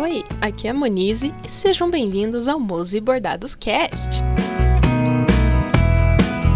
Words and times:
Oi, 0.00 0.22
aqui 0.40 0.68
é 0.68 0.70
a 0.70 0.74
Monize 0.74 1.34
e 1.44 1.50
sejam 1.50 1.90
bem-vindos 1.90 2.46
ao 2.46 2.60
Mose 2.60 3.00
Bordados 3.00 3.56
Cast. 3.56 4.22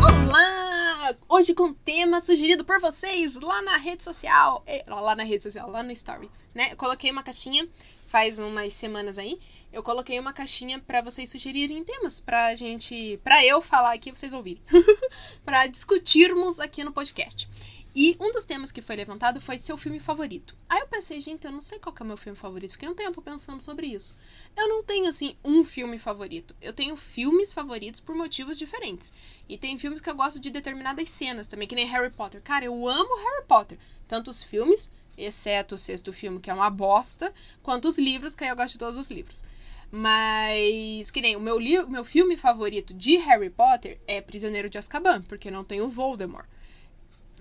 Olá! 0.01 1.13
Hoje 1.29 1.53
com 1.53 1.75
tema 1.75 2.21
sugerido 2.21 2.65
por 2.65 2.81
vocês 2.81 3.35
lá 3.35 3.61
na 3.63 3.79
rede 3.79 4.05
social, 4.05 4.63
eh, 4.65 4.85
lá 4.87 5.17
na 5.17 5.25
rede 5.25 5.43
social, 5.43 5.69
lá 5.69 5.83
no 5.83 5.91
story, 5.91 6.31
né? 6.55 6.69
Eu 6.71 6.77
coloquei 6.77 7.11
uma 7.11 7.25
caixinha 7.25 7.69
faz 8.13 8.39
umas 8.39 8.75
semanas 8.75 9.17
aí. 9.17 9.41
Eu 9.73 9.83
coloquei 9.83 10.21
uma 10.21 10.35
caixinha 10.35 10.79
para 10.79 11.01
vocês 11.01 11.31
sugerirem 11.31 11.83
temas 11.83 12.21
pra 12.21 12.55
gente, 12.55 13.19
pra 13.25 13.43
eu 13.43 13.63
falar 13.63 13.95
aqui, 13.95 14.11
vocês 14.11 14.35
ouvirem, 14.35 14.63
para 15.47 15.67
discutirmos 15.67 16.61
aqui 16.61 16.85
no 16.85 16.93
podcast. 16.93 17.49
E 17.95 18.17
um 18.19 18.33
dos 18.33 18.47
temas 18.47 18.73
que 18.73 18.81
foi 18.81 18.97
levantado 18.97 19.39
foi 19.39 19.59
seu 19.59 19.77
filme 19.77 20.01
favorito. 20.01 20.57
Aí 20.67 20.81
eu 20.81 20.89
pensei, 20.89 21.21
gente, 21.21 21.45
eu 21.45 21.53
não 21.53 21.61
sei 21.61 21.79
qual 21.79 21.95
é 21.99 22.03
o 22.03 22.07
meu 22.07 22.17
filme 22.17 22.39
favorito. 22.39 22.73
Fiquei 22.73 22.89
um 22.89 22.95
tempo 22.95 23.21
pensando 23.21 23.63
sobre 23.63 23.87
isso. 23.87 24.17
Eu 24.57 24.67
não 24.67 24.83
tenho, 24.83 25.07
assim, 25.09 25.37
um 25.45 25.63
filme 25.63 25.99
favorito. 25.99 26.57
Eu 26.63 26.73
tenho 26.73 26.97
filmes 26.97 27.53
favoritos 27.53 28.01
por 28.01 28.15
motivos 28.15 28.59
diferentes. 28.59 29.13
E 29.47 29.59
tem 29.59 29.77
filmes 29.77 30.01
que 30.01 30.09
eu 30.09 30.15
gosto 30.15 30.41
de 30.41 30.49
determinadas 30.49 31.11
cenas 31.11 31.47
também, 31.47 31.69
que 31.69 31.75
nem 31.75 31.87
Harry 31.87 32.11
Potter. 32.11 32.41
Cara, 32.41 32.65
eu 32.65 32.89
amo 32.89 33.17
Harry 33.17 33.47
Potter. 33.47 33.79
Tanto 34.09 34.31
os 34.31 34.43
filmes, 34.43 34.91
exceto 35.17 35.75
o 35.75 35.79
sexto 35.79 36.15
filme, 36.15 36.41
que 36.41 36.51
é 36.51 36.55
uma 36.55 36.71
bosta, 36.71 37.33
quanto 37.63 37.89
os 37.89 37.99
livros, 37.99 38.35
que 38.35 38.43
aí 38.43 38.51
eu 38.51 38.57
gosto 38.57 38.73
de 38.73 38.79
todos 38.79 38.97
os 38.97 39.09
livros. 39.09 39.45
Mas, 39.91 41.11
que 41.11 41.21
nem 41.21 41.37
o 41.37 41.41
meu, 41.41 41.59
meu 41.91 42.05
filme 42.07 42.39
favorito 42.39 42.95
de 42.95 43.19
Harry 43.19 43.51
Potter 43.51 44.01
é 44.07 44.23
Prisioneiro 44.23 44.71
de 44.71 44.79
Azkaban, 44.79 45.21
porque 45.23 45.51
não 45.51 45.63
tem 45.63 45.83
o 45.83 45.91
Voldemort. 45.91 46.47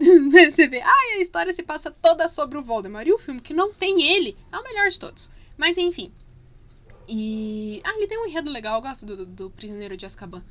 Você 0.51 0.67
vê, 0.67 0.81
ah, 0.81 1.15
a 1.15 1.21
história 1.21 1.53
se 1.53 1.63
passa 1.63 1.91
toda 1.91 2.27
sobre 2.27 2.57
o 2.57 2.63
Voldemort. 2.63 3.07
E 3.07 3.13
o 3.13 3.19
filme 3.19 3.39
que 3.39 3.53
não 3.53 3.71
tem 3.73 4.01
ele 4.01 4.37
é 4.51 4.57
o 4.57 4.63
melhor 4.63 4.89
de 4.89 4.99
todos. 4.99 5.29
Mas 5.57 5.77
enfim. 5.77 6.11
E. 7.07 7.81
Ah, 7.83 7.93
ele 7.95 8.07
tem 8.07 8.17
um 8.17 8.25
enredo 8.25 8.51
legal, 8.51 8.75
eu 8.75 8.81
gosto 8.81 9.05
do, 9.05 9.25
do 9.25 9.49
Prisioneiro 9.51 9.95
de 9.95 10.05
Azkaban. 10.05 10.43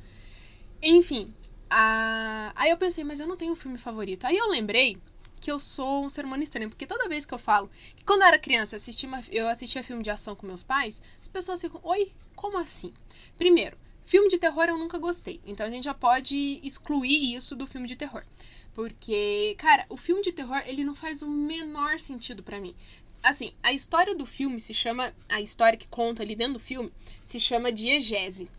Enfim. 0.81 1.33
A... 1.69 2.51
Aí 2.55 2.69
eu 2.69 2.77
pensei, 2.77 3.03
mas 3.03 3.19
eu 3.19 3.27
não 3.27 3.37
tenho 3.37 3.51
um 3.51 3.55
filme 3.55 3.77
favorito. 3.77 4.25
Aí 4.25 4.37
eu 4.37 4.47
lembrei 4.49 4.97
que 5.39 5.51
eu 5.51 5.59
sou 5.59 6.05
um 6.05 6.09
ser 6.09 6.23
humano 6.23 6.43
estranho. 6.43 6.69
Porque 6.69 6.85
toda 6.85 7.09
vez 7.09 7.25
que 7.25 7.33
eu 7.33 7.39
falo 7.39 7.69
que 7.95 8.03
quando 8.03 8.21
eu 8.21 8.27
era 8.27 8.39
criança 8.39 8.75
assisti 8.75 9.05
uma, 9.05 9.21
eu 9.31 9.47
assistia 9.47 9.83
filme 9.83 10.03
de 10.03 10.09
ação 10.09 10.35
com 10.35 10.45
meus 10.45 10.63
pais, 10.63 11.01
as 11.19 11.27
pessoas 11.27 11.61
ficam, 11.61 11.81
oi, 11.83 12.11
como 12.35 12.57
assim? 12.57 12.93
Primeiro, 13.37 13.77
filme 14.05 14.29
de 14.29 14.37
terror 14.37 14.65
eu 14.65 14.77
nunca 14.77 14.99
gostei. 14.99 15.41
Então 15.45 15.65
a 15.65 15.69
gente 15.69 15.85
já 15.85 15.93
pode 15.93 16.59
excluir 16.63 17.35
isso 17.35 17.55
do 17.55 17.65
filme 17.65 17.87
de 17.87 17.95
terror. 17.95 18.23
Porque, 18.73 19.55
cara, 19.57 19.85
o 19.89 19.97
filme 19.97 20.21
de 20.21 20.31
terror, 20.31 20.61
ele 20.65 20.83
não 20.83 20.95
faz 20.95 21.21
o 21.21 21.29
menor 21.29 21.99
sentido 21.99 22.41
para 22.41 22.59
mim. 22.59 22.75
Assim, 23.21 23.53
a 23.61 23.71
história 23.71 24.15
do 24.15 24.25
filme 24.25 24.59
se 24.59 24.73
chama. 24.73 25.13
A 25.29 25.41
história 25.41 25.77
que 25.77 25.87
conta 25.87 26.23
ali 26.23 26.35
dentro 26.35 26.53
do 26.53 26.59
filme 26.59 26.91
se 27.23 27.39
chama 27.39 27.71
Diegese. 27.71 28.49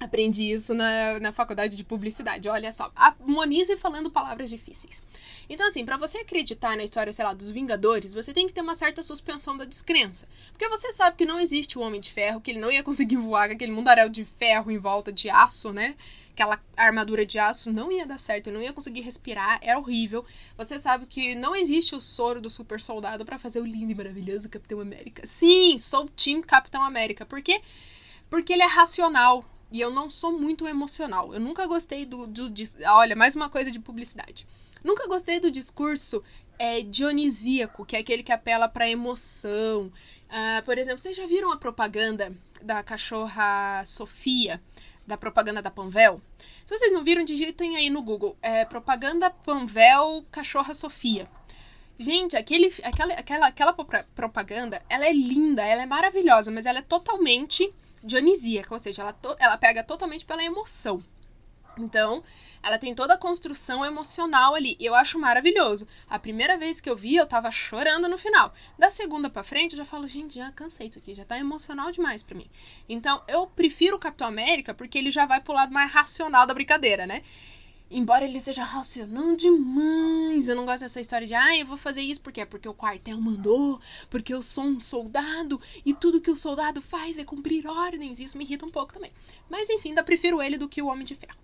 Aprendi 0.00 0.50
isso 0.50 0.72
na, 0.72 1.20
na 1.20 1.30
faculdade 1.30 1.76
de 1.76 1.84
publicidade. 1.84 2.48
Olha 2.48 2.72
só, 2.72 2.90
a 2.96 3.14
Monize 3.20 3.76
falando 3.76 4.10
palavras 4.10 4.48
difíceis. 4.48 5.02
Então, 5.46 5.68
assim, 5.68 5.84
para 5.84 5.98
você 5.98 6.18
acreditar 6.18 6.74
na 6.74 6.82
história, 6.82 7.12
sei 7.12 7.22
lá, 7.22 7.34
dos 7.34 7.50
Vingadores, 7.50 8.14
você 8.14 8.32
tem 8.32 8.46
que 8.46 8.52
ter 8.54 8.62
uma 8.62 8.74
certa 8.74 9.02
suspensão 9.02 9.58
da 9.58 9.66
descrença. 9.66 10.26
Porque 10.52 10.68
você 10.70 10.90
sabe 10.94 11.18
que 11.18 11.26
não 11.26 11.38
existe 11.38 11.78
o 11.78 11.82
Homem 11.82 12.00
de 12.00 12.10
Ferro, 12.10 12.40
que 12.40 12.50
ele 12.50 12.60
não 12.60 12.72
ia 12.72 12.82
conseguir 12.82 13.16
voar 13.16 13.50
aquele 13.50 13.72
mundaréu 13.72 14.08
de 14.08 14.24
ferro 14.24 14.70
em 14.70 14.78
volta 14.78 15.12
de 15.12 15.28
aço, 15.28 15.70
né? 15.70 15.94
aquela 16.40 16.58
armadura 16.74 17.26
de 17.26 17.38
aço 17.38 17.70
não 17.70 17.92
ia 17.92 18.06
dar 18.06 18.18
certo, 18.18 18.46
eu 18.46 18.54
não 18.54 18.62
ia 18.62 18.72
conseguir 18.72 19.02
respirar, 19.02 19.58
era 19.62 19.78
horrível. 19.78 20.24
Você 20.56 20.78
sabe 20.78 21.04
que 21.04 21.34
não 21.34 21.54
existe 21.54 21.94
o 21.94 22.00
soro 22.00 22.40
do 22.40 22.48
super 22.48 22.80
soldado 22.80 23.24
para 23.26 23.38
fazer 23.38 23.60
o 23.60 23.66
lindo 23.66 23.92
e 23.92 23.94
maravilhoso 23.94 24.48
Capitão 24.48 24.80
América. 24.80 25.26
Sim, 25.26 25.78
sou 25.78 26.04
o 26.04 26.08
time 26.08 26.42
Capitão 26.42 26.82
América. 26.82 27.26
Por 27.26 27.42
quê? 27.42 27.60
Porque 28.30 28.54
ele 28.54 28.62
é 28.62 28.66
racional. 28.66 29.44
E 29.72 29.80
eu 29.80 29.90
não 29.90 30.10
sou 30.10 30.38
muito 30.38 30.66
emocional. 30.66 31.32
Eu 31.32 31.40
nunca 31.40 31.66
gostei 31.66 32.04
do. 32.04 32.26
do, 32.26 32.50
do 32.50 32.62
olha, 32.86 33.14
mais 33.14 33.36
uma 33.36 33.48
coisa 33.48 33.70
de 33.70 33.78
publicidade. 33.78 34.46
Nunca 34.82 35.06
gostei 35.06 35.38
do 35.38 35.50
discurso 35.50 36.22
é, 36.58 36.82
dionisíaco, 36.82 37.84
que 37.84 37.96
é 37.96 38.00
aquele 38.00 38.22
que 38.22 38.32
apela 38.32 38.68
para 38.68 38.88
emoção. 38.88 39.92
Uh, 40.28 40.64
por 40.64 40.78
exemplo, 40.78 41.00
vocês 41.00 41.16
já 41.16 41.26
viram 41.26 41.52
a 41.52 41.56
propaganda 41.56 42.32
da 42.62 42.82
cachorra 42.82 43.84
Sofia? 43.86 44.60
da 45.10 45.18
propaganda 45.18 45.60
da 45.60 45.70
Panvel. 45.70 46.20
Se 46.64 46.78
vocês 46.78 46.92
não 46.92 47.04
viram, 47.04 47.24
digitem 47.24 47.76
aí 47.76 47.90
no 47.90 48.00
Google. 48.00 48.36
É 48.40 48.64
propaganda 48.64 49.28
Panvel 49.28 50.24
Cachorra 50.30 50.72
Sofia. 50.72 51.28
Gente, 51.98 52.36
aquele, 52.36 52.72
aquela, 52.84 53.14
aquela, 53.14 53.46
aquela 53.48 53.74
propaganda, 54.14 54.82
ela 54.88 55.04
é 55.04 55.12
linda, 55.12 55.62
ela 55.66 55.82
é 55.82 55.86
maravilhosa, 55.86 56.50
mas 56.50 56.64
ela 56.64 56.78
é 56.78 56.82
totalmente 56.82 57.70
dionisíaca, 58.02 58.74
ou 58.74 58.78
seja, 58.78 59.02
ela, 59.02 59.12
to, 59.12 59.34
ela 59.38 59.56
pega 59.58 59.82
totalmente 59.82 60.24
pela 60.24 60.44
emoção. 60.44 61.02
Então, 61.78 62.22
ela 62.62 62.78
tem 62.78 62.94
toda 62.94 63.14
a 63.14 63.18
construção 63.18 63.84
emocional 63.84 64.54
ali. 64.54 64.76
E 64.78 64.84
eu 64.84 64.94
acho 64.94 65.18
maravilhoso. 65.18 65.86
A 66.08 66.18
primeira 66.18 66.58
vez 66.58 66.80
que 66.80 66.90
eu 66.90 66.96
vi, 66.96 67.16
eu 67.16 67.26
tava 67.26 67.50
chorando 67.50 68.08
no 68.08 68.18
final. 68.18 68.52
Da 68.78 68.90
segunda 68.90 69.30
para 69.30 69.44
frente, 69.44 69.72
eu 69.72 69.78
já 69.78 69.84
falo, 69.84 70.06
gente, 70.06 70.34
já 70.34 70.50
cansei 70.52 70.88
disso 70.88 70.98
aqui, 70.98 71.14
já 71.14 71.24
tá 71.24 71.38
emocional 71.38 71.90
demais 71.90 72.22
para 72.22 72.36
mim. 72.36 72.50
Então, 72.88 73.22
eu 73.28 73.46
prefiro 73.46 73.96
o 73.96 74.00
Capitão 74.00 74.28
América 74.28 74.74
porque 74.74 74.98
ele 74.98 75.10
já 75.10 75.26
vai 75.26 75.40
pro 75.40 75.54
lado 75.54 75.72
mais 75.72 75.90
racional 75.90 76.46
da 76.46 76.54
brincadeira, 76.54 77.06
né? 77.06 77.22
Embora 77.90 78.24
ele 78.24 78.38
seja 78.38 78.62
racional 78.62 79.34
demais, 79.34 80.46
eu 80.46 80.54
não 80.54 80.64
gosto 80.64 80.80
dessa 80.80 81.00
história 81.00 81.26
de, 81.26 81.34
ah, 81.34 81.58
eu 81.58 81.66
vou 81.66 81.76
fazer 81.76 82.02
isso 82.02 82.20
porque 82.20 82.40
é 82.40 82.44
porque 82.44 82.68
o 82.68 82.74
quartel 82.74 83.20
mandou, 83.20 83.80
porque 84.08 84.32
eu 84.32 84.40
sou 84.42 84.64
um 84.64 84.78
soldado 84.78 85.60
e 85.84 85.92
tudo 85.92 86.20
que 86.20 86.30
o 86.30 86.36
soldado 86.36 86.80
faz 86.80 87.18
é 87.18 87.24
cumprir 87.24 87.66
ordens. 87.66 88.20
Isso 88.20 88.38
me 88.38 88.44
irrita 88.44 88.64
um 88.64 88.70
pouco 88.70 88.92
também. 88.92 89.10
Mas 89.48 89.68
enfim, 89.68 89.88
ainda 89.88 90.04
prefiro 90.04 90.40
ele 90.40 90.56
do 90.56 90.68
que 90.68 90.80
o 90.80 90.86
Homem 90.86 91.04
de 91.04 91.16
Ferro. 91.16 91.38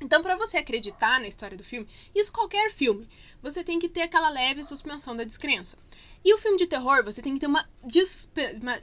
Então, 0.00 0.22
para 0.22 0.36
você 0.36 0.56
acreditar 0.56 1.20
na 1.20 1.26
história 1.26 1.56
do 1.56 1.64
filme, 1.64 1.86
isso 2.14 2.32
qualquer 2.32 2.70
filme, 2.70 3.08
você 3.42 3.64
tem 3.64 3.78
que 3.80 3.88
ter 3.88 4.02
aquela 4.02 4.28
leve 4.30 4.62
suspensão 4.62 5.16
da 5.16 5.24
descrença. 5.24 5.76
E 6.24 6.32
o 6.32 6.38
filme 6.38 6.56
de 6.56 6.66
terror, 6.66 7.04
você 7.04 7.20
tem 7.20 7.34
que 7.34 7.40
ter 7.40 7.46
uma, 7.46 7.64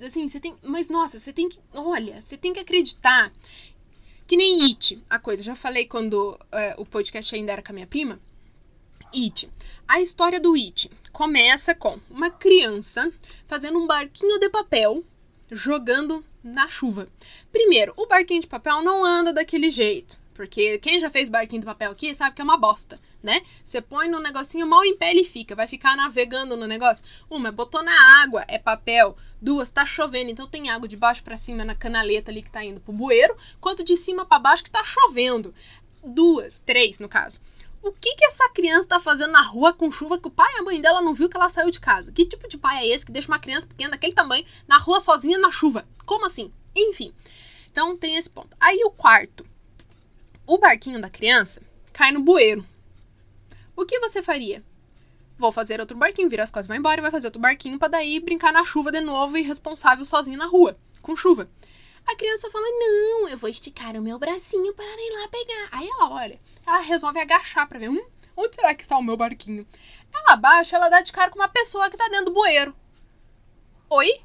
assim, 0.06 0.28
você 0.28 0.40
tem, 0.40 0.58
mas 0.62 0.90
nossa, 0.90 1.18
você 1.18 1.32
tem 1.32 1.48
que, 1.48 1.60
olha, 1.74 2.22
você 2.22 2.38
tem 2.38 2.52
que 2.52 2.60
acreditar 2.60 3.32
que 4.28 4.38
nem 4.38 4.64
It, 4.64 5.02
a 5.10 5.20
coisa. 5.20 5.44
Já 5.44 5.56
falei 5.56 5.86
quando 5.86 6.38
é, 6.52 6.76
o 6.78 6.86
podcast 6.86 7.34
ainda 7.36 7.54
era 7.54 7.62
com 7.62 7.72
a 7.72 7.76
minha 7.76 7.88
prima. 7.88 8.20
It. 9.14 9.50
A 9.88 10.02
história 10.02 10.40
do 10.40 10.54
It 10.56 10.90
começa 11.12 11.74
com 11.76 12.00
uma 12.10 12.30
criança 12.30 13.12
fazendo 13.48 13.80
um 13.80 13.88
barquinho 13.88 14.40
de 14.40 14.50
papel 14.50 15.04
jogando 15.52 16.26
na 16.44 16.70
chuva. 16.70 17.08
Primeiro, 17.52 17.94
o 17.96 18.08
barquinho 18.08 18.42
de 18.42 18.48
papel 18.48 18.82
não 18.82 19.06
anda 19.06 19.32
daquele 19.32 19.70
jeito. 19.70 20.20
Porque 20.36 20.78
quem 20.80 21.00
já 21.00 21.10
fez 21.10 21.30
barquinho 21.30 21.62
de 21.62 21.66
papel 21.66 21.92
aqui 21.92 22.14
sabe 22.14 22.36
que 22.36 22.42
é 22.42 22.44
uma 22.44 22.58
bosta, 22.58 23.00
né? 23.24 23.42
Você 23.64 23.82
põe 23.82 24.10
no 24.10 24.20
negocinho 24.20 24.68
mal 24.68 24.84
em 24.84 24.96
pé 24.98 25.12
ele 25.12 25.24
fica, 25.24 25.56
vai 25.56 25.66
ficar 25.66 25.96
navegando 25.96 26.58
no 26.58 26.68
negócio. 26.68 27.06
Uma, 27.30 27.54
botou 27.54 27.82
na 27.82 28.22
água, 28.22 28.44
é 28.50 28.60
papel. 28.60 29.16
Duas, 29.42 29.72
tá 29.72 29.86
chovendo, 29.86 30.30
então 30.30 30.46
tem 30.46 30.70
água 30.70 30.90
de 30.90 30.98
baixo 30.98 31.24
para 31.24 31.38
cima 31.38 31.64
na 31.64 31.74
canaleta 31.74 32.32
ali 32.32 32.42
que 32.42 32.52
tá 32.52 32.62
indo 32.62 32.82
pro 32.82 32.92
bueiro, 32.92 33.34
quanto 33.62 33.82
de 33.82 33.96
cima 33.96 34.26
para 34.26 34.40
baixo 34.40 34.66
que 34.66 34.70
tá 34.70 34.84
chovendo. 34.84 35.54
Duas, 36.04 36.62
três 36.66 37.00
no 37.00 37.08
caso. 37.08 37.40
O 37.82 37.94
que 37.94 38.16
que 38.16 38.26
essa 38.26 38.50
criança 38.50 38.90
tá 38.90 39.00
fazendo 39.00 39.32
na 39.32 39.42
rua 39.42 39.72
com 39.72 39.90
chuva 39.90 40.20
que 40.20 40.28
o 40.28 40.32
pai 40.32 40.52
e 40.56 40.60
a 40.60 40.64
mãe 40.64 40.82
dela 40.82 41.02
não 41.02 41.14
viu 41.14 41.30
que 41.30 41.38
ela 41.38 41.48
saiu 41.48 41.72
de 41.72 41.80
casa? 41.80 42.12
Que 42.12 42.26
tipo 42.26 42.46
de 42.50 42.58
pai 42.58 42.80
é 42.80 42.88
esse 42.88 43.06
que 43.06 43.12
deixa 43.14 43.30
uma 43.30 43.40
criança 43.40 43.68
pequena 43.68 43.92
daquele 43.92 44.14
tamanho 44.14 44.46
na 44.68 44.78
rua 44.80 45.00
sozinha 45.00 45.38
na 45.38 45.50
chuva? 45.50 45.88
Como 46.06 46.26
assim? 46.26 46.52
Enfim. 46.76 47.14
Então 47.72 47.96
tem 47.96 48.18
esse 48.18 48.30
ponto. 48.30 48.50
Aí 48.60 48.84
o 48.84 48.92
quarto 48.92 49.46
o 50.48 50.58
barquinho 50.58 51.02
da 51.02 51.10
criança 51.10 51.62
cai 51.92 52.12
no 52.12 52.22
bueiro. 52.22 52.66
O 53.76 53.86
que 53.86 54.00
você 54.00 54.22
faria? 54.22 54.64
Vou 55.38 55.52
fazer 55.52 55.80
outro 55.80 55.98
barquinho, 55.98 56.30
vira 56.30 56.44
as 56.44 56.52
coisas, 56.52 56.68
vai 56.68 56.78
embora 56.78 57.02
vai 57.02 57.12
fazer 57.12 57.28
outro 57.28 57.42
barquinho 57.42 57.78
para 57.78 57.90
daí 57.90 58.20
brincar 58.20 58.54
na 58.54 58.64
chuva 58.64 58.92
de 58.92 59.02
novo 59.02 59.38
e 59.38 59.42
responsável 59.42 60.06
sozinho 60.06 60.38
na 60.38 60.46
rua, 60.46 60.78
com 61.02 61.16
chuva. 61.16 61.50
A 62.06 62.16
criança 62.16 62.50
fala: 62.52 62.66
Não, 62.66 63.28
eu 63.28 63.38
vou 63.38 63.50
esticar 63.50 63.96
o 63.98 64.02
meu 64.02 64.20
bracinho 64.20 64.74
para 64.74 64.86
ir 64.86 65.20
lá 65.20 65.28
pegar. 65.28 65.70
Aí 65.72 65.90
ela 65.90 66.12
olha, 66.12 66.40
ela 66.66 66.78
resolve 66.78 67.20
agachar 67.20 67.68
para 67.68 67.80
ver: 67.80 67.90
Hum, 67.90 68.06
onde 68.38 68.56
será 68.56 68.74
que 68.74 68.84
está 68.84 68.98
o 68.98 69.04
meu 69.04 69.18
barquinho? 69.18 69.66
Ela 70.14 70.34
abaixa, 70.34 70.78
ela 70.78 70.88
dá 70.88 71.02
de 71.02 71.12
cara 71.12 71.32
com 71.32 71.40
uma 71.40 71.50
pessoa 71.50 71.90
que 71.90 71.98
tá 71.98 72.08
dentro 72.08 72.28
do 72.28 72.34
bueiro. 72.34 72.74
Oi? 73.90 74.22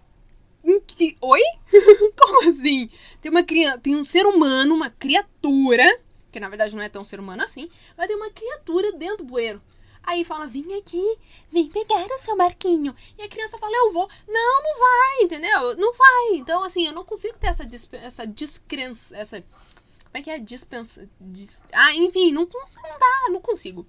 Oi? 1.23 1.41
Como 2.17 2.49
assim? 2.49 2.89
Tem 3.21 3.31
uma 3.31 3.43
criança, 3.43 3.79
tem 3.79 3.97
um 3.97 4.05
ser 4.05 4.27
humano, 4.27 4.75
uma 4.75 4.91
criatura 4.91 5.85
que 6.31 6.41
na 6.41 6.49
verdade 6.49 6.75
não 6.75 6.83
é 6.83 6.89
tão 6.89 7.05
ser 7.05 7.21
humano 7.21 7.43
assim, 7.43 7.71
vai 7.97 8.07
ter 8.07 8.15
uma 8.15 8.31
criatura 8.31 8.93
dentro 8.93 9.19
do 9.19 9.25
bueiro. 9.25 9.61
Aí 10.03 10.25
fala, 10.25 10.47
vem 10.47 10.79
aqui, 10.79 11.19
vem 11.53 11.69
pegar 11.69 12.07
o 12.07 12.19
seu 12.19 12.37
barquinho. 12.37 12.95
E 13.19 13.23
a 13.23 13.29
criança 13.29 13.59
fala, 13.59 13.77
eu 13.77 13.93
vou. 13.93 14.09
Não, 14.27 14.63
não 14.63 14.79
vai, 14.79 15.23
entendeu? 15.23 15.77
Não 15.77 15.93
vai. 15.93 16.37
Então, 16.37 16.65
assim, 16.65 16.87
eu 16.87 16.93
não 16.93 17.05
consigo 17.05 17.39
ter 17.39 17.49
essa, 17.49 17.69
essa 17.97 18.27
descrença, 18.27 19.17
essa... 19.17 19.43
Como 19.43 20.15
é 20.15 20.23
que 20.23 20.31
é? 20.31 20.39
Dispensa... 20.39 21.09
Dis... 21.21 21.63
Ah, 21.73 21.95
enfim, 21.95 22.33
não, 22.33 22.43
não 22.43 22.99
dá, 22.99 23.31
não 23.31 23.41
consigo. 23.41 23.87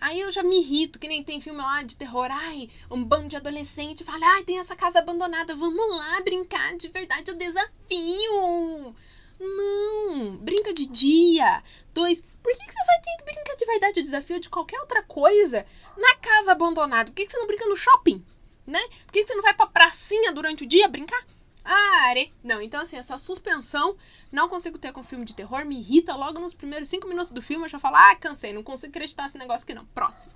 Aí 0.00 0.20
eu 0.20 0.30
já 0.30 0.44
me 0.44 0.60
irrito, 0.60 0.98
que 0.98 1.08
nem 1.08 1.24
tem 1.24 1.40
filme 1.40 1.60
lá 1.60 1.82
de 1.82 1.96
terror. 1.96 2.28
Ai, 2.30 2.70
um 2.88 3.04
bando 3.04 3.28
de 3.28 3.36
adolescente 3.36 4.04
fala, 4.04 4.24
ai, 4.34 4.44
tem 4.44 4.58
essa 4.58 4.76
casa 4.76 5.00
abandonada, 5.00 5.56
vamos 5.56 5.96
lá 5.96 6.20
brincar 6.20 6.76
de 6.76 6.88
verdade 6.88 7.32
o 7.32 7.34
desafio. 7.34 8.94
Não, 9.38 10.36
brinca 10.38 10.74
de 10.74 10.86
dia. 10.86 11.62
Dois, 11.94 12.22
por 12.42 12.52
que, 12.52 12.66
que 12.66 12.72
você 12.72 12.84
vai 12.84 13.00
ter 13.00 13.16
que 13.18 13.24
brincar 13.24 13.56
de 13.56 13.66
verdade 13.66 14.00
o 14.00 14.02
desafio 14.02 14.40
de 14.40 14.50
qualquer 14.50 14.80
outra 14.80 15.02
coisa 15.02 15.64
na 15.96 16.16
casa 16.16 16.52
abandonada? 16.52 17.10
Por 17.10 17.14
que, 17.14 17.26
que 17.26 17.32
você 17.32 17.38
não 17.38 17.46
brinca 17.46 17.66
no 17.66 17.76
shopping? 17.76 18.24
Né? 18.66 18.80
Por 19.06 19.12
que, 19.12 19.22
que 19.22 19.28
você 19.28 19.34
não 19.34 19.42
vai 19.42 19.54
pra 19.54 19.66
pracinha 19.66 20.32
durante 20.32 20.64
o 20.64 20.66
dia 20.66 20.88
brincar? 20.88 21.24
Ah, 21.64 22.08
are. 22.08 22.32
Não, 22.42 22.62
então 22.62 22.80
assim, 22.80 22.96
essa 22.96 23.18
suspensão 23.18 23.96
não 24.32 24.48
consigo 24.48 24.78
ter 24.78 24.92
com 24.92 25.02
filme 25.02 25.24
de 25.24 25.34
terror, 25.34 25.64
me 25.64 25.78
irrita 25.78 26.14
logo 26.16 26.40
nos 26.40 26.54
primeiros 26.54 26.88
cinco 26.88 27.06
minutos 27.06 27.30
do 27.30 27.42
filme, 27.42 27.66
eu 27.66 27.68
já 27.68 27.78
falo, 27.78 27.96
ah, 27.96 28.16
cansei, 28.16 28.52
não 28.52 28.62
consigo 28.62 28.90
acreditar 28.90 29.24
nesse 29.24 29.36
negócio 29.38 29.64
aqui 29.64 29.74
não. 29.74 29.84
Próximo. 29.86 30.34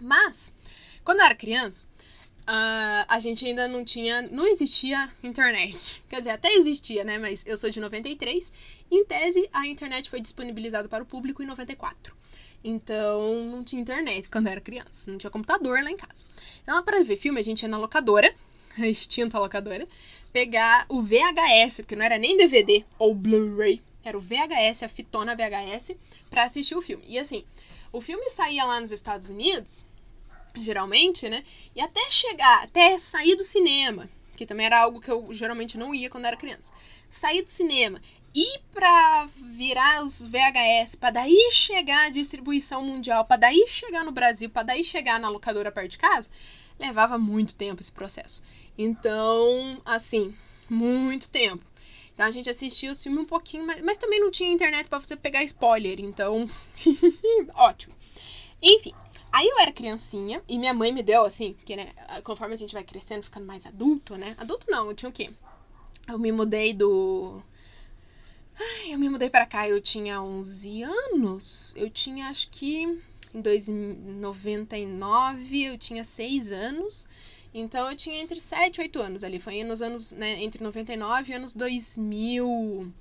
Mas, 0.00 0.54
quando 1.04 1.20
eu 1.20 1.26
era 1.26 1.34
criança, 1.34 1.86
uh, 2.44 3.04
a 3.08 3.18
gente 3.20 3.44
ainda 3.44 3.66
não 3.68 3.84
tinha, 3.84 4.22
não 4.22 4.46
existia 4.46 5.10
internet. 5.22 6.04
Quer 6.08 6.18
dizer, 6.18 6.30
até 6.30 6.52
existia, 6.54 7.04
né? 7.04 7.18
Mas 7.18 7.44
eu 7.46 7.56
sou 7.56 7.70
de 7.70 7.80
93. 7.80 8.52
Em 8.90 9.04
tese, 9.04 9.48
a 9.52 9.66
internet 9.66 10.08
foi 10.10 10.20
disponibilizada 10.20 10.88
para 10.88 11.02
o 11.02 11.06
público 11.06 11.42
em 11.42 11.46
94. 11.46 12.14
Então, 12.62 13.44
não 13.44 13.62
tinha 13.62 13.82
internet 13.82 14.28
quando 14.28 14.46
eu 14.46 14.52
era 14.52 14.60
criança. 14.60 15.10
Não 15.10 15.18
tinha 15.18 15.30
computador 15.30 15.82
lá 15.82 15.90
em 15.90 15.96
casa. 15.96 16.26
Então, 16.62 16.82
para 16.82 17.02
ver 17.02 17.16
filme, 17.16 17.40
a 17.40 17.44
gente 17.44 17.62
ia 17.62 17.68
na 17.68 17.78
locadora, 17.78 18.32
a 18.78 18.88
extinta 18.88 19.38
locadora, 19.38 19.86
pegar 20.32 20.86
o 20.88 21.02
VHS, 21.02 21.76
porque 21.78 21.96
não 21.96 22.04
era 22.04 22.18
nem 22.18 22.36
DVD 22.36 22.84
ou 22.98 23.14
Blu-ray, 23.14 23.80
era 24.02 24.18
o 24.18 24.20
VHS, 24.20 24.82
a 24.82 24.88
fitona 24.88 25.36
VHS, 25.36 25.92
para 26.28 26.44
assistir 26.44 26.74
o 26.74 26.82
filme. 26.82 27.04
E 27.06 27.18
assim, 27.18 27.44
o 27.92 28.00
filme 28.00 28.28
saía 28.30 28.64
lá 28.64 28.80
nos 28.80 28.90
Estados 28.90 29.30
Unidos, 29.30 29.86
geralmente, 30.56 31.28
né? 31.28 31.42
E 31.74 31.80
até 31.80 32.10
chegar, 32.10 32.62
até 32.62 32.98
sair 32.98 33.36
do 33.36 33.44
cinema, 33.44 34.08
que 34.36 34.46
também 34.46 34.66
era 34.66 34.80
algo 34.80 35.00
que 35.00 35.10
eu 35.10 35.32
geralmente 35.32 35.76
não 35.78 35.94
ia 35.94 36.10
quando 36.10 36.26
era 36.26 36.36
criança. 36.36 36.72
Sair 37.08 37.42
do 37.42 37.50
cinema, 37.50 38.00
ir 38.34 38.60
para 38.72 39.28
virar 39.36 40.04
os 40.04 40.26
VHS, 40.26 40.96
para 40.96 41.10
daí 41.10 41.50
chegar 41.52 42.06
à 42.06 42.10
distribuição 42.10 42.82
mundial, 42.82 43.24
para 43.24 43.36
daí 43.36 43.66
chegar 43.68 44.04
no 44.04 44.12
Brasil, 44.12 44.50
para 44.50 44.64
daí 44.64 44.82
chegar 44.82 45.20
na 45.20 45.28
locadora 45.28 45.70
perto 45.70 45.92
de 45.92 45.98
casa, 45.98 46.28
levava 46.78 47.16
muito 47.18 47.54
tempo 47.54 47.80
esse 47.80 47.92
processo. 47.92 48.42
Então, 48.76 49.80
assim, 49.84 50.34
muito 50.68 51.30
tempo. 51.30 51.64
Então 52.12 52.26
a 52.26 52.30
gente 52.30 52.48
assistia 52.48 52.92
os 52.92 53.02
filmes 53.02 53.22
um 53.22 53.26
pouquinho, 53.26 53.66
mas, 53.66 53.82
mas 53.82 53.98
também 53.98 54.20
não 54.20 54.30
tinha 54.30 54.52
internet 54.52 54.88
para 54.88 55.00
você 55.00 55.16
pegar 55.16 55.42
spoiler, 55.44 56.00
então 56.00 56.48
ótimo. 57.54 57.94
Enfim, 58.62 58.94
aí 59.34 59.48
eu 59.48 59.58
era 59.58 59.72
criancinha 59.72 60.40
e 60.48 60.56
minha 60.56 60.72
mãe 60.72 60.92
me 60.92 61.02
deu 61.02 61.24
assim, 61.24 61.56
que 61.64 61.74
né, 61.74 61.92
conforme 62.22 62.54
a 62.54 62.56
gente 62.56 62.72
vai 62.72 62.84
crescendo, 62.84 63.24
ficando 63.24 63.46
mais 63.46 63.66
adulto, 63.66 64.16
né? 64.16 64.36
Adulto 64.38 64.66
não, 64.70 64.88
eu 64.88 64.94
tinha 64.94 65.08
o 65.08 65.12
quê? 65.12 65.30
Eu 66.06 66.18
me 66.18 66.30
mudei 66.30 66.72
do 66.72 67.42
Ai, 68.56 68.94
eu 68.94 68.98
me 68.98 69.08
mudei 69.08 69.28
para 69.28 69.44
cá, 69.44 69.68
eu 69.68 69.80
tinha 69.80 70.22
11 70.22 70.84
anos. 70.84 71.74
Eu 71.76 71.90
tinha 71.90 72.28
acho 72.28 72.48
que 72.50 72.82
em 72.82 73.02
1999 73.42 75.64
eu 75.64 75.76
tinha 75.76 76.04
6 76.04 76.52
anos. 76.52 77.08
Então 77.52 77.90
eu 77.90 77.96
tinha 77.96 78.20
entre 78.20 78.40
7 78.40 78.76
e 78.76 78.82
8 78.82 79.00
anos 79.00 79.24
ali. 79.24 79.40
Foi 79.40 79.64
nos 79.64 79.82
anos, 79.82 80.12
né, 80.12 80.40
entre 80.42 80.62
99 80.62 81.32
e 81.32 81.34
anos 81.34 81.52
2000, 81.52 82.92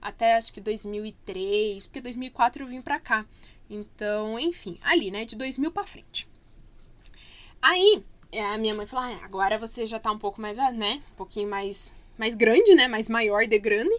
até 0.00 0.36
acho 0.36 0.52
que 0.52 0.60
2003, 0.60 1.86
porque 1.86 2.00
2004 2.02 2.62
eu 2.62 2.68
vim 2.68 2.82
pra 2.82 3.00
cá. 3.00 3.24
Então, 3.70 4.38
enfim, 4.38 4.78
ali, 4.82 5.10
né, 5.10 5.24
de 5.24 5.36
2000 5.36 5.70
pra 5.70 5.86
frente. 5.86 6.28
Aí, 7.60 8.02
é, 8.32 8.44
a 8.44 8.58
minha 8.58 8.74
mãe 8.74 8.86
falou: 8.86 9.10
ah, 9.10 9.24
agora 9.24 9.58
você 9.58 9.86
já 9.86 9.98
tá 9.98 10.10
um 10.10 10.18
pouco 10.18 10.40
mais, 10.40 10.58
ah, 10.58 10.70
né, 10.70 11.02
um 11.12 11.16
pouquinho 11.16 11.48
mais, 11.48 11.94
mais 12.16 12.34
grande, 12.34 12.74
né, 12.74 12.88
mais 12.88 13.08
maior 13.08 13.46
de 13.46 13.58
grande 13.58 13.94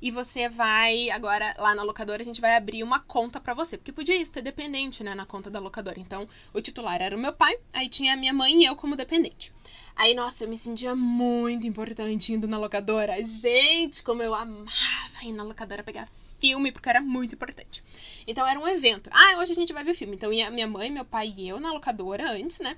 e 0.00 0.10
você 0.10 0.48
vai 0.48 1.10
agora 1.10 1.54
lá 1.58 1.74
na 1.74 1.82
locadora 1.82 2.22
a 2.22 2.24
gente 2.24 2.40
vai 2.40 2.54
abrir 2.54 2.82
uma 2.82 3.00
conta 3.00 3.40
para 3.40 3.54
você, 3.54 3.76
porque 3.76 3.92
podia 3.92 4.16
isso 4.16 4.32
ter 4.32 4.42
dependente, 4.42 5.02
né, 5.02 5.14
na 5.14 5.24
conta 5.24 5.50
da 5.50 5.58
locadora. 5.58 5.98
Então, 5.98 6.28
o 6.52 6.60
titular 6.60 7.00
era 7.00 7.16
o 7.16 7.18
meu 7.18 7.32
pai, 7.32 7.56
aí 7.72 7.88
tinha 7.88 8.12
a 8.12 8.16
minha 8.16 8.32
mãe 8.32 8.62
e 8.62 8.64
eu 8.64 8.76
como 8.76 8.96
dependente. 8.96 9.52
Aí, 9.94 10.14
nossa, 10.14 10.44
eu 10.44 10.48
me 10.48 10.56
sentia 10.56 10.94
muito 10.94 11.66
importante 11.66 12.32
indo 12.32 12.46
na 12.46 12.58
locadora. 12.58 13.22
Gente, 13.24 14.02
como 14.02 14.22
eu 14.22 14.34
amava 14.34 15.24
ir 15.24 15.32
na 15.32 15.42
locadora 15.42 15.82
pegar 15.82 16.06
filme, 16.46 16.70
porque 16.70 16.88
era 16.88 17.00
muito 17.00 17.34
importante. 17.34 17.82
Então 18.26 18.46
era 18.46 18.58
um 18.58 18.68
evento. 18.68 19.10
Ah, 19.12 19.38
hoje 19.38 19.52
a 19.52 19.54
gente 19.54 19.72
vai 19.72 19.82
ver 19.82 19.94
filme. 19.94 20.14
Então 20.14 20.32
ia 20.32 20.50
minha 20.50 20.66
mãe, 20.66 20.90
meu 20.90 21.04
pai 21.04 21.32
e 21.36 21.48
eu 21.48 21.58
na 21.58 21.72
locadora 21.72 22.30
antes, 22.30 22.60
né? 22.60 22.76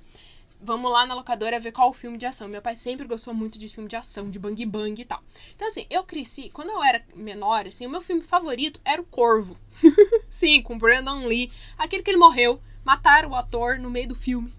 vamos 0.61 0.91
lá 0.91 1.05
na 1.05 1.15
locadora 1.15 1.57
ver 1.59 1.71
qual 1.71 1.89
o 1.89 1.93
filme 1.93 2.17
de 2.17 2.25
ação. 2.25 2.47
Meu 2.47 2.61
pai 2.61 2.75
sempre 2.75 3.07
gostou 3.07 3.33
muito 3.33 3.57
de 3.57 3.69
filme 3.69 3.87
de 3.87 3.95
ação, 3.95 4.29
de 4.29 4.37
bang 4.37 4.65
bang 4.65 5.01
e 5.01 5.05
tal. 5.05 5.23
Então, 5.55 5.67
assim, 5.67 5.85
eu 5.89 6.03
cresci, 6.03 6.49
quando 6.49 6.69
eu 6.69 6.83
era 6.83 7.01
menor, 7.15 7.65
assim, 7.65 7.85
o 7.85 7.89
meu 7.89 8.01
filme 8.01 8.21
favorito 8.21 8.79
era 8.83 9.01
o 9.01 9.05
Corvo. 9.05 9.57
Sim, 10.29 10.61
com 10.61 10.77
Brandon 10.77 11.25
Lee. 11.27 11.49
Aquele 11.77 12.03
que 12.03 12.11
ele 12.11 12.17
morreu, 12.17 12.61
mataram 12.83 13.29
o 13.29 13.35
ator 13.35 13.79
no 13.79 13.89
meio 13.89 14.09
do 14.09 14.15
filme. 14.15 14.53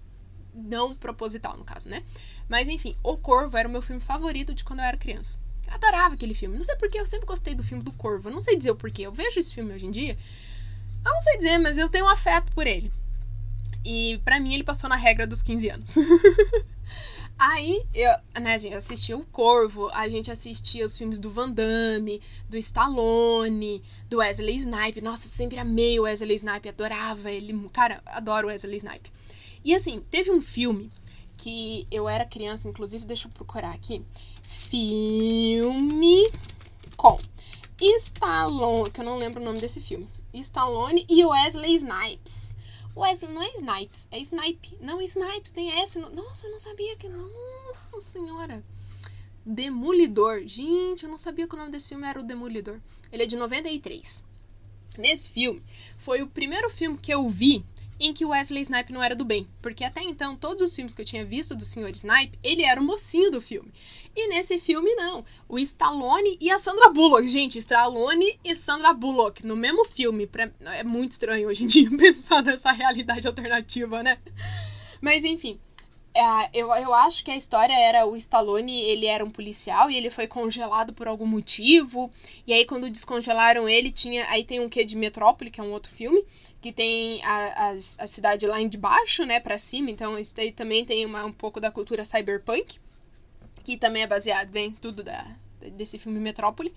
Não 0.54 0.94
proposital, 0.94 1.56
no 1.56 1.64
caso, 1.64 1.88
né? 1.88 2.02
Mas 2.48 2.68
enfim, 2.68 2.96
O 3.02 3.16
Corvo 3.16 3.56
era 3.56 3.68
o 3.68 3.70
meu 3.70 3.82
filme 3.82 4.00
favorito 4.00 4.54
de 4.54 4.64
quando 4.64 4.80
eu 4.80 4.86
era 4.86 4.96
criança. 4.96 5.38
Adorava 5.70 6.14
aquele 6.14 6.34
filme. 6.34 6.56
Não 6.56 6.64
sei 6.64 6.76
porquê, 6.76 7.00
eu 7.00 7.06
sempre 7.06 7.26
gostei 7.26 7.54
do 7.54 7.62
filme 7.62 7.82
do 7.82 7.92
Corvo. 7.92 8.28
Eu 8.28 8.32
não 8.32 8.40
sei 8.40 8.56
dizer 8.56 8.70
o 8.70 8.76
porquê. 8.76 9.02
Eu 9.02 9.12
vejo 9.12 9.38
esse 9.38 9.54
filme 9.54 9.72
hoje 9.72 9.86
em 9.86 9.90
dia. 9.90 10.18
Eu 11.04 11.12
não 11.12 11.20
sei 11.20 11.38
dizer, 11.38 11.58
mas 11.58 11.78
eu 11.78 11.88
tenho 11.88 12.04
um 12.04 12.08
afeto 12.08 12.52
por 12.52 12.66
ele. 12.66 12.92
E 13.84 14.20
para 14.24 14.38
mim 14.38 14.52
ele 14.54 14.64
passou 14.64 14.90
na 14.90 14.96
regra 14.96 15.26
dos 15.26 15.42
15 15.42 15.70
anos. 15.70 15.94
Aí, 17.38 17.82
eu, 17.94 18.42
né, 18.42 18.58
gente 18.58 18.74
assistia 18.74 19.16
o 19.16 19.24
Corvo, 19.24 19.88
a 19.94 20.06
gente 20.10 20.30
assistia 20.30 20.84
os 20.84 20.98
filmes 20.98 21.18
do 21.18 21.30
Van 21.30 21.50
Damme, 21.50 22.20
do 22.50 22.58
Stallone, 22.58 23.82
do 24.10 24.18
Wesley 24.18 24.56
Snipe. 24.56 25.00
Nossa, 25.00 25.26
sempre 25.26 25.58
amei 25.58 25.98
o 25.98 26.02
Wesley 26.02 26.36
Snipe, 26.36 26.68
adorava 26.68 27.30
ele. 27.30 27.58
Cara, 27.72 28.02
adoro 28.04 28.46
o 28.46 28.50
Wesley 28.50 28.76
Snipe. 28.76 29.10
E 29.64 29.74
assim, 29.74 30.04
teve 30.10 30.30
um 30.30 30.42
filme 30.42 30.92
que 31.38 31.86
eu 31.90 32.06
era 32.06 32.26
criança, 32.26 32.68
inclusive, 32.68 33.06
deixa 33.06 33.26
eu 33.26 33.32
procurar 33.32 33.72
aqui. 33.72 34.04
Filme 34.52 36.28
com 36.96 37.20
Stallone, 37.80 38.90
que 38.90 39.00
eu 39.00 39.04
não 39.04 39.16
lembro 39.16 39.40
o 39.40 39.44
nome 39.44 39.60
desse 39.60 39.80
filme. 39.80 40.08
Stallone 40.34 41.06
e 41.08 41.24
Wesley 41.24 41.76
Snipes. 41.76 42.56
Wesley 42.96 43.32
não 43.32 43.42
é 43.42 43.54
Snipes, 43.54 44.08
é 44.10 44.18
Snipe. 44.18 44.76
Não, 44.80 45.00
Snipes 45.00 45.52
tem 45.52 45.70
S. 45.80 46.00
No... 46.00 46.10
Nossa, 46.10 46.48
eu 46.48 46.50
não 46.50 46.58
sabia 46.58 46.96
que. 46.96 47.08
Nossa 47.08 48.00
senhora. 48.12 48.62
Demolidor. 49.46 50.42
Gente, 50.46 51.04
eu 51.04 51.10
não 51.10 51.18
sabia 51.18 51.46
que 51.46 51.54
o 51.54 51.58
nome 51.58 51.70
desse 51.70 51.88
filme 51.88 52.04
era 52.04 52.18
o 52.18 52.24
Demolidor. 52.24 52.80
Ele 53.12 53.22
é 53.22 53.26
de 53.26 53.36
93. 53.36 54.24
Nesse 54.98 55.28
filme, 55.28 55.62
foi 55.96 56.22
o 56.22 56.26
primeiro 56.26 56.68
filme 56.68 56.98
que 56.98 57.14
eu 57.14 57.30
vi 57.30 57.64
em 58.00 58.14
que 58.14 58.24
Wesley 58.24 58.62
Snipe 58.62 58.92
não 58.92 59.02
era 59.02 59.14
do 59.14 59.24
bem. 59.24 59.46
Porque 59.60 59.84
até 59.84 60.02
então, 60.02 60.34
todos 60.34 60.62
os 60.62 60.74
filmes 60.74 60.94
que 60.94 61.02
eu 61.02 61.06
tinha 61.06 61.24
visto 61.24 61.54
do 61.54 61.64
Sr. 61.64 61.90
Snipe, 61.92 62.38
ele 62.42 62.62
era 62.62 62.80
o 62.80 62.84
mocinho 62.84 63.30
do 63.30 63.40
filme. 63.40 63.70
E 64.16 64.28
nesse 64.28 64.58
filme, 64.58 64.92
não. 64.94 65.24
O 65.48 65.58
Stallone 65.58 66.36
e 66.40 66.50
a 66.50 66.58
Sandra 66.58 66.88
Bullock. 66.88 67.28
Gente, 67.28 67.58
Stallone 67.58 68.40
e 68.42 68.56
Sandra 68.56 68.92
Bullock 68.94 69.46
no 69.46 69.54
mesmo 69.54 69.84
filme. 69.84 70.26
Pra... 70.26 70.50
É 70.78 70.82
muito 70.82 71.12
estranho 71.12 71.48
hoje 71.48 71.64
em 71.64 71.66
dia 71.66 71.90
pensar 71.96 72.42
nessa 72.42 72.72
realidade 72.72 73.26
alternativa, 73.26 74.02
né? 74.02 74.18
Mas 75.00 75.24
enfim. 75.24 75.58
É, 76.12 76.50
eu, 76.52 76.72
eu 76.74 76.92
acho 76.92 77.24
que 77.24 77.30
a 77.30 77.36
história 77.36 77.72
era 77.72 78.04
o 78.04 78.16
Stallone, 78.16 78.82
ele 78.82 79.06
era 79.06 79.24
um 79.24 79.30
policial 79.30 79.88
e 79.90 79.96
ele 79.96 80.10
foi 80.10 80.26
congelado 80.26 80.92
por 80.92 81.06
algum 81.06 81.26
motivo. 81.26 82.10
E 82.46 82.52
aí, 82.52 82.64
quando 82.64 82.90
descongelaram 82.90 83.68
ele, 83.68 83.92
tinha. 83.92 84.28
Aí 84.28 84.44
tem 84.44 84.60
um 84.60 84.68
quê 84.68 84.84
de 84.84 84.96
Metrópole, 84.96 85.50
que 85.50 85.60
é 85.60 85.62
um 85.62 85.72
outro 85.72 85.92
filme, 85.92 86.24
que 86.60 86.72
tem 86.72 87.22
a, 87.24 87.70
a, 87.70 87.70
a 87.70 88.06
cidade 88.06 88.46
lá 88.46 88.60
de 88.62 88.76
baixo, 88.76 89.24
né, 89.24 89.38
pra 89.38 89.58
cima. 89.58 89.90
Então, 89.90 90.18
isso 90.18 90.34
daí 90.34 90.50
também 90.50 90.84
tem 90.84 91.06
uma, 91.06 91.24
um 91.24 91.32
pouco 91.32 91.60
da 91.60 91.70
cultura 91.70 92.04
cyberpunk, 92.04 92.78
que 93.64 93.76
também 93.76 94.02
é 94.02 94.06
baseado, 94.06 94.50
vem 94.50 94.72
tudo 94.72 95.04
da, 95.04 95.24
desse 95.72 95.98
filme 95.98 96.18
Metrópole. 96.18 96.74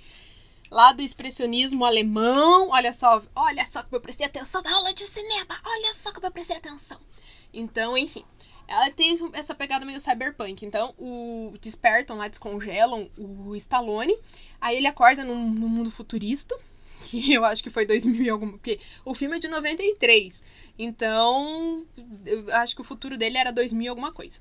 Lá 0.70 0.92
do 0.94 1.02
expressionismo 1.04 1.86
alemão, 1.86 2.70
olha 2.70 2.94
só, 2.94 3.22
olha 3.36 3.66
só 3.66 3.84
como 3.84 3.96
eu 3.96 4.02
prestei 4.02 4.26
atenção 4.26 4.62
na 4.62 4.76
aula 4.76 4.94
de 4.94 5.06
cinema, 5.06 5.60
olha 5.66 5.94
só 5.94 6.12
como 6.12 6.26
eu 6.26 6.32
prestei 6.32 6.58
atenção. 6.58 7.00
Então, 7.54 7.96
enfim, 7.96 8.26
ela 8.74 8.90
tem 8.90 9.14
essa 9.34 9.54
pegada 9.54 9.86
meio 9.86 10.00
cyberpunk. 10.00 10.66
Então, 10.66 10.96
o 10.98 11.54
despertam 11.62 12.18
lá, 12.18 12.28
descongelam 12.28 13.08
o 13.18 13.56
Stallone. 13.56 14.18
Aí 14.60 14.78
ele 14.78 14.88
acorda 14.88 15.24
num, 15.24 15.50
num 15.50 15.70
mundo 15.70 15.92
futurista. 15.92 16.56
Que 17.04 17.34
eu 17.34 17.44
acho 17.44 17.62
que 17.62 17.70
foi 17.70 17.86
2000 17.86 18.24
e 18.24 18.30
algum. 18.30 18.52
Porque 18.52 18.80
o 19.04 19.14
filme 19.14 19.36
é 19.36 19.40
de 19.40 19.50
93. 19.50 20.42
Então, 20.80 21.86
eu 22.26 22.56
acho 22.56 22.74
que 22.74 22.82
o 22.82 22.86
futuro 22.86 23.18
dele 23.18 23.38
era 23.38 23.52
2000 23.52 23.84
e 23.84 23.88
alguma 23.90 24.10
coisa. 24.14 24.40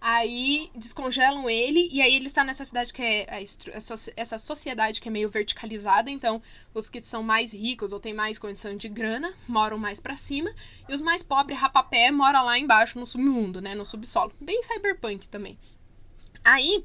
Aí 0.00 0.70
descongelam 0.74 1.48
ele 1.48 1.88
e 1.90 2.00
aí 2.02 2.14
ele 2.14 2.26
está 2.26 2.44
nessa 2.44 2.64
cidade 2.64 2.92
que 2.92 3.02
é 3.02 3.26
essa 3.28 3.80
soci- 3.80 4.12
essa 4.16 4.38
sociedade 4.38 5.00
que 5.00 5.08
é 5.08 5.10
meio 5.10 5.28
verticalizada, 5.28 6.10
então 6.10 6.40
os 6.74 6.88
que 6.88 7.02
são 7.02 7.22
mais 7.22 7.52
ricos 7.54 7.92
ou 7.92 7.98
têm 7.98 8.12
mais 8.14 8.38
condição 8.38 8.76
de 8.76 8.88
grana 8.88 9.32
moram 9.48 9.78
mais 9.78 9.98
pra 9.98 10.16
cima 10.16 10.52
e 10.88 10.94
os 10.94 11.00
mais 11.00 11.22
pobres, 11.22 11.58
rapapé, 11.58 12.10
moram 12.10 12.44
lá 12.44 12.58
embaixo 12.58 12.98
no 12.98 13.06
submundo, 13.06 13.60
né, 13.60 13.74
no 13.74 13.84
subsolo. 13.86 14.32
Bem 14.40 14.62
cyberpunk 14.62 15.28
também. 15.28 15.58
Aí, 16.44 16.84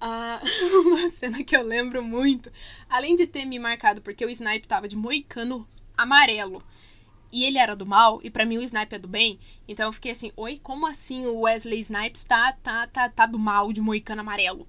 ah, 0.00 0.40
uma 0.84 1.08
cena 1.08 1.42
que 1.44 1.56
eu 1.56 1.62
lembro 1.62 2.02
muito, 2.02 2.50
além 2.88 3.14
de 3.16 3.26
ter 3.26 3.44
me 3.44 3.58
marcado 3.58 4.02
porque 4.02 4.26
o 4.26 4.30
Snipe 4.30 4.66
tava 4.66 4.88
de 4.88 4.96
moicano 4.96 5.66
amarelo 5.96 6.62
e 7.32 7.44
ele 7.44 7.58
era 7.58 7.76
do 7.76 7.86
mal, 7.86 8.20
e 8.22 8.30
pra 8.30 8.44
mim 8.44 8.58
o 8.58 8.62
Snipe 8.62 8.94
é 8.94 8.98
do 8.98 9.08
bem, 9.08 9.38
então 9.68 9.86
eu 9.86 9.92
fiquei 9.92 10.12
assim, 10.12 10.32
oi, 10.36 10.60
como 10.62 10.86
assim 10.86 11.26
o 11.26 11.40
Wesley 11.40 11.80
Snipes 11.80 12.24
tá, 12.24 12.52
tá, 12.62 12.86
tá, 12.86 13.08
tá 13.08 13.26
do 13.26 13.38
mal 13.38 13.72
de 13.72 13.80
moicano 13.80 14.20
amarelo? 14.20 14.66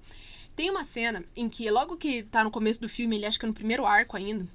Tem 0.54 0.70
uma 0.70 0.84
cena 0.84 1.24
em 1.34 1.48
que, 1.48 1.70
logo 1.70 1.96
que 1.96 2.22
tá 2.24 2.44
no 2.44 2.50
começo 2.50 2.80
do 2.80 2.88
filme, 2.88 3.16
ele 3.16 3.26
acha 3.26 3.38
que 3.38 3.44
é 3.44 3.48
no 3.48 3.54
primeiro 3.54 3.86
arco 3.86 4.16
ainda, 4.16 4.46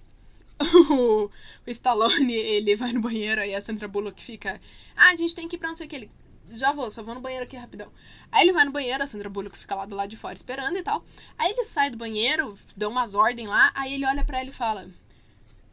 o, 0.90 1.26
o 1.26 1.32
Stallone, 1.68 2.34
ele 2.34 2.76
vai 2.76 2.92
no 2.92 3.02
banheiro, 3.02 3.42
aí 3.42 3.54
a 3.54 3.62
Sandra 3.62 3.88
Bullock 3.88 4.22
fica, 4.22 4.60
ah, 4.96 5.10
a 5.10 5.16
gente 5.16 5.36
tem 5.36 5.48
que 5.48 5.56
ir 5.56 5.60
pra 5.60 5.70
não 5.70 5.76
sei 5.76 5.86
o 5.86 5.90
que, 5.90 5.96
ele, 5.96 6.10
já 6.52 6.72
vou, 6.72 6.90
só 6.90 7.04
vou 7.04 7.14
no 7.14 7.22
banheiro 7.22 7.44
aqui 7.44 7.58
rapidão. 7.58 7.92
Aí 8.32 8.44
ele 8.44 8.54
vai 8.54 8.66
no 8.66 8.72
banheiro, 8.72 9.04
a 9.04 9.08
Sandra 9.08 9.30
Bullock 9.30 9.58
fica 9.58 9.76
lá 9.76 9.86
do 9.86 9.96
lado 9.96 10.10
de 10.10 10.18
fora 10.18 10.34
esperando 10.34 10.78
e 10.78 10.84
tal. 10.84 11.04
Aí 11.38 11.52
ele 11.52 11.66
sai 11.66 11.90
do 11.90 11.98
banheiro, 11.98 12.58
dá 12.76 12.88
umas 12.88 13.16
ordens 13.16 13.50
lá, 13.50 13.72
aí 13.76 13.94
ele 13.94 14.06
olha 14.06 14.24
pra 14.24 14.40
ela 14.40 14.50
e 14.50 14.54
fala: 14.54 14.90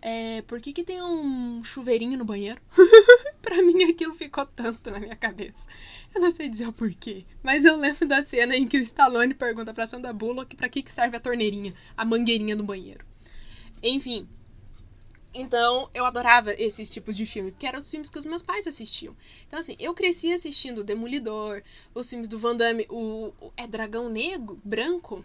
É, 0.07 0.43
por 0.43 0.61
que, 0.61 0.75
que 0.75 0.85
tem 0.85 1.01
um 1.03 1.65
chuveirinho 1.65 2.19
no 2.19 2.27
banheiro? 2.27 2.61
pra 3.41 3.57
mim 3.63 3.85
aquilo 3.85 4.13
ficou 4.15 4.45
tanto 4.45 4.91
na 4.91 5.01
minha 5.01 5.17
cabeça. 5.17 5.67
Eu 6.15 6.21
não 6.21 6.31
sei 6.31 6.47
dizer 6.51 6.69
o 6.69 6.73
porquê, 6.75 7.25
mas 7.43 7.65
eu 7.65 7.75
lembro 7.77 8.07
da 8.07 8.23
cena 8.23 8.55
em 8.55 8.67
que 8.69 8.77
o 8.77 8.83
Stallone 8.83 9.33
pergunta 9.33 9.73
pra 9.73 9.87
Sandra 9.87 10.13
Bullock 10.13 10.55
pra 10.57 10.69
que, 10.69 10.83
que 10.83 10.93
serve 10.93 11.17
a 11.17 11.21
torneirinha, 11.21 11.73
a 11.97 12.05
mangueirinha 12.05 12.55
do 12.55 12.63
banheiro. 12.63 13.03
Enfim. 13.83 14.29
Então, 15.33 15.89
eu 15.95 16.05
adorava 16.05 16.53
esses 16.59 16.89
tipos 16.89 17.17
de 17.17 17.27
filme, 17.27 17.51
porque 17.51 17.67
eram 17.67 17.81
os 17.81 17.91
filmes 17.91 18.09
que 18.11 18.19
os 18.19 18.25
meus 18.25 18.43
pais 18.43 18.67
assistiam. 18.69 19.17
Então, 19.49 19.59
assim, 19.59 19.75
eu 19.81 19.93
cresci 19.95 20.33
assistindo 20.33 20.85
Demolidor, 20.85 21.63
os 21.95 22.09
filmes 22.09 22.29
do 22.29 22.39
Van 22.39 22.55
Damme, 22.57 22.87
o, 22.89 23.33
o- 23.41 23.53
é 23.57 23.67
Dragão 23.67 24.09
Negro, 24.09 24.61
branco? 24.65 25.25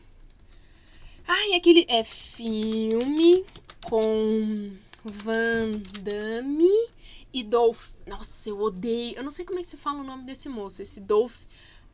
Ai, 1.28 1.54
aquele 1.54 1.86
é 1.88 2.04
filme 2.04 3.46
com 3.84 4.72
Van 5.04 5.72
Damme 6.02 6.90
e 7.34 7.44
Dolph. 7.44 7.92
Nossa, 8.08 8.50
eu 8.50 8.60
odeio. 8.60 9.16
Eu 9.16 9.24
não 9.24 9.32
sei 9.32 9.46
como 9.46 9.60
é 9.60 9.62
que 9.62 9.70
se 9.70 9.78
fala 9.78 10.00
o 10.00 10.04
nome 10.04 10.24
desse 10.24 10.50
moço, 10.50 10.82
esse 10.82 11.00
Dolph 11.00 11.42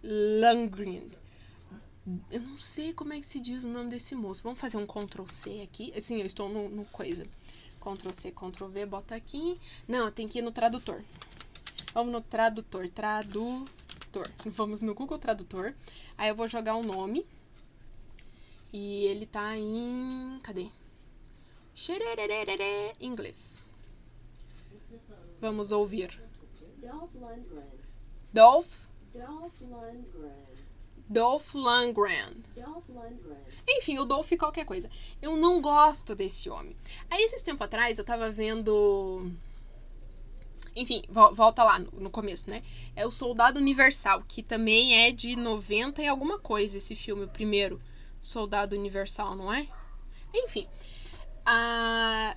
Lundgren. 0.04 1.10
Eu 2.32 2.42
não 2.42 2.58
sei 2.58 2.94
como 2.94 3.14
é 3.14 3.20
que 3.20 3.26
se 3.26 3.40
diz 3.40 3.64
o 3.64 3.68
nome 3.68 3.90
desse 3.90 4.16
moço. 4.16 4.44
Vamos 4.44 4.60
fazer 4.60 4.78
um 4.78 4.86
Ctrl 4.86 5.26
C 5.28 5.62
aqui. 5.62 5.92
Assim, 5.98 6.20
eu 6.20 6.26
estou 6.26 6.48
no, 6.50 6.70
no 6.70 6.86
coisa. 6.86 7.26
Ctrl 7.80 8.12
C, 8.12 8.32
Ctrl 8.32 8.68
V, 8.68 8.86
bota 8.86 9.16
aqui. 9.16 9.60
Não, 9.88 10.12
tem 10.12 10.28
que 10.28 10.40
ir 10.40 10.42
no 10.42 10.52
tradutor. 10.52 11.02
Vamos 11.94 12.12
no 12.12 12.22
tradutor. 12.22 12.88
Tradutor. 12.90 14.30
Vamos 14.46 14.82
no 14.82 14.94
Google 14.94 15.18
Tradutor. 15.18 15.74
Aí 16.18 16.30
eu 16.30 16.36
vou 16.36 16.48
jogar 16.48 16.76
o 16.76 16.84
nome. 16.84 17.26
E 18.78 19.06
ele 19.06 19.26
tá 19.26 19.58
em. 19.58 20.38
Cadê? 20.44 20.68
Xererererê, 21.74 22.92
Inglês. 23.00 23.64
Vamos 25.40 25.72
ouvir. 25.72 26.20
Dolph 26.82 27.10
Lundgren. 27.16 27.64
Dolph. 28.34 28.86
Dolph 29.14 29.62
Lundgren. 29.62 30.46
Dolph 31.08 31.54
Lundgren. 31.54 32.44
Dolph 32.54 32.90
Lundgren. 32.90 33.38
Enfim, 33.66 33.98
o 33.98 34.04
Dolph 34.04 34.34
qualquer 34.38 34.66
coisa. 34.66 34.92
Eu 35.22 35.38
não 35.38 35.62
gosto 35.62 36.14
desse 36.14 36.50
homem. 36.50 36.76
Aí, 37.10 37.24
esses 37.24 37.42
tempos 37.42 37.64
atrás, 37.64 37.98
eu 37.98 38.04
tava 38.04 38.30
vendo. 38.30 39.32
Enfim, 40.76 41.02
vo- 41.08 41.34
volta 41.34 41.64
lá 41.64 41.80
no, 41.80 41.92
no 41.92 42.10
começo, 42.10 42.50
né? 42.50 42.62
É 42.94 43.08
o 43.08 43.12
Soldado 43.12 43.58
Universal, 43.58 44.22
que 44.28 44.44
também 44.44 45.06
é 45.06 45.14
de 45.14 45.38
90 45.38 46.02
e 46.02 46.08
alguma 46.10 46.38
coisa, 46.38 46.78
esse 46.78 46.94
filme, 46.94 47.24
o 47.24 47.30
primeiro 47.30 47.80
Soldado 48.26 48.76
Universal, 48.76 49.36
não 49.36 49.54
é? 49.54 49.68
Enfim. 50.34 50.68
Ah, 51.46 52.36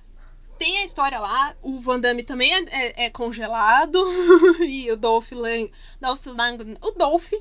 tem 0.57 0.77
a 0.77 0.83
história 0.83 1.19
lá, 1.19 1.55
o 1.61 1.79
Van 1.79 1.99
Damme 1.99 2.21
também 2.21 2.53
é, 2.53 2.59
é- 2.69 3.05
é 3.05 3.09
congelado, 3.09 3.97
e 4.61 4.91
o 4.91 4.97
Dolph 4.97 5.31
Lang, 5.31 5.71
Dolph 5.99 6.25
Lang, 6.27 6.77
o 6.81 6.91
Dolph, 6.91 7.31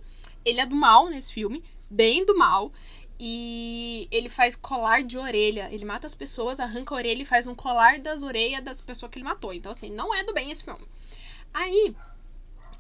ele 0.45 0.61
é 0.61 0.67
do 0.67 0.75
mal 0.75 1.09
nesse 1.09 1.33
filme, 1.33 1.62
bem 1.90 2.25
do 2.25 2.37
mal, 2.38 2.73
e 3.21 4.09
ele 4.11 4.28
faz 4.31 4.55
colar 4.57 5.02
de 5.02 5.19
orelha. 5.19 5.69
Ele 5.73 5.85
mata 5.85 6.07
as 6.07 6.14
pessoas, 6.14 6.61
arranca 6.61 6.95
a 6.95 6.99
orelha 6.99 7.23
e 7.23 7.26
faz 7.26 7.47
um 7.49 7.55
colar 7.55 7.99
das 7.99 8.23
orelhas 8.23 8.62
das 8.62 8.81
pessoas 8.81 9.11
que 9.11 9.19
ele 9.19 9.25
matou. 9.25 9.52
Então, 9.52 9.73
assim, 9.73 9.90
não 9.90 10.14
é 10.14 10.23
do 10.23 10.33
bem 10.33 10.50
esse 10.50 10.62
filme. 10.62 10.87
Aí, 11.52 11.95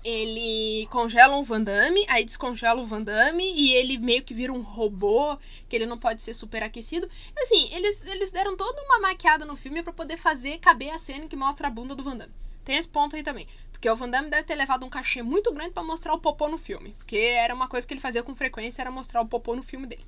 ele 0.04 0.86
congela 0.90 1.36
o 1.36 1.44
Van 1.44 1.62
Damme, 1.62 2.04
aí 2.08 2.24
descongela 2.24 2.80
o 2.80 2.86
Van 2.86 3.02
Damme 3.02 3.44
e 3.44 3.74
ele 3.74 3.98
meio 3.98 4.22
que 4.22 4.32
vira 4.32 4.52
um 4.52 4.60
robô, 4.60 5.36
que 5.68 5.76
ele 5.76 5.86
não 5.86 5.98
pode 5.98 6.22
ser 6.22 6.34
superaquecido. 6.34 7.08
Assim, 7.40 7.68
eles, 7.74 8.02
eles 8.06 8.32
deram 8.32 8.56
toda 8.56 8.82
uma 8.82 9.00
maquiada 9.00 9.44
no 9.44 9.56
filme 9.56 9.82
pra 9.82 9.92
poder 9.92 10.16
fazer 10.16 10.58
caber 10.58 10.90
a 10.90 10.98
cena 10.98 11.28
que 11.28 11.36
mostra 11.36 11.66
a 11.66 11.70
bunda 11.70 11.94
do 11.94 12.04
Van 12.04 12.16
Damme. 12.16 12.32
Tem 12.64 12.76
esse 12.76 12.88
ponto 12.88 13.16
aí 13.16 13.22
também. 13.22 13.46
Porque 13.72 13.88
o 13.88 13.96
Van 13.96 14.08
Damme 14.08 14.28
deve 14.28 14.42
ter 14.42 14.56
levado 14.56 14.84
um 14.84 14.90
cachê 14.90 15.22
muito 15.22 15.52
grande 15.52 15.70
pra 15.70 15.84
mostrar 15.84 16.12
o 16.12 16.18
popô 16.18 16.48
no 16.48 16.58
filme. 16.58 16.94
Porque 16.98 17.16
era 17.16 17.54
uma 17.54 17.68
coisa 17.68 17.86
que 17.86 17.94
ele 17.94 18.00
fazia 18.00 18.22
com 18.22 18.34
frequência, 18.34 18.82
era 18.82 18.90
mostrar 18.90 19.20
o 19.20 19.26
popô 19.26 19.54
no 19.54 19.62
filme 19.62 19.86
dele. 19.86 20.04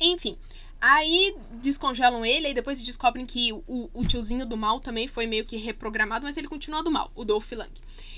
Enfim, 0.00 0.36
aí 0.82 1.36
descongelam 1.60 2.26
ele, 2.26 2.48
aí 2.48 2.54
depois 2.54 2.82
descobrem 2.82 3.24
que 3.24 3.52
o, 3.52 3.88
o 3.94 4.04
tiozinho 4.04 4.44
do 4.44 4.56
mal 4.56 4.80
também 4.80 5.06
foi 5.06 5.26
meio 5.26 5.44
que 5.44 5.56
reprogramado, 5.56 6.24
mas 6.24 6.36
ele 6.36 6.48
continua 6.48 6.82
do 6.82 6.90
mal, 6.90 7.12
o 7.14 7.24
Dolph 7.24 7.52
Lang. 7.52 7.70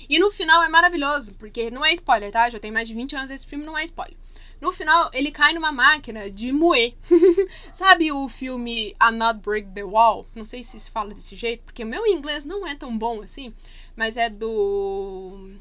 E 0.09 0.17
no 0.17 0.31
final 0.31 0.63
é 0.63 0.67
maravilhoso, 0.67 1.35
porque 1.35 1.69
não 1.69 1.85
é 1.85 1.93
spoiler, 1.93 2.31
tá? 2.31 2.49
Já 2.49 2.59
tem 2.59 2.71
mais 2.71 2.87
de 2.87 2.95
20 2.95 3.15
anos 3.15 3.31
esse 3.31 3.45
filme, 3.45 3.63
não 3.63 3.77
é 3.77 3.83
spoiler. 3.83 4.17
No 4.59 4.71
final, 4.71 5.11
ele 5.13 5.31
cai 5.31 5.53
numa 5.53 5.71
máquina 5.71 6.29
de 6.31 6.51
moer. 6.51 6.95
Sabe 7.71 8.11
o 8.11 8.27
filme 8.27 8.95
A 8.99 9.11
Not 9.11 9.41
Break 9.41 9.69
the 9.71 9.83
Wall? 9.83 10.25
Não 10.33 10.45
sei 10.45 10.63
se 10.63 10.79
se 10.79 10.89
fala 10.89 11.13
desse 11.13 11.35
jeito, 11.35 11.63
porque 11.65 11.85
meu 11.85 12.07
inglês 12.07 12.45
não 12.45 12.65
é 12.65 12.73
tão 12.73 12.97
bom 12.97 13.21
assim, 13.21 13.53
mas 13.95 14.17
é 14.17 14.29
do. 14.29 15.51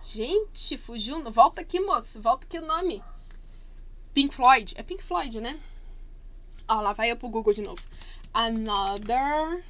Gente, 0.00 0.78
fugiu. 0.78 1.22
Volta 1.30 1.60
aqui, 1.60 1.80
moço. 1.80 2.20
Volta 2.20 2.46
aqui 2.46 2.58
o 2.58 2.66
nome. 2.66 3.02
Pink 4.14 4.34
Floyd. 4.34 4.74
É 4.76 4.82
Pink 4.82 5.02
Floyd, 5.02 5.40
né? 5.40 5.58
Ó, 6.68 6.80
lá 6.80 6.92
vai 6.92 7.10
eu 7.10 7.16
pro 7.16 7.28
Google 7.28 7.52
de 7.52 7.62
novo. 7.62 7.80
Another 8.32 9.64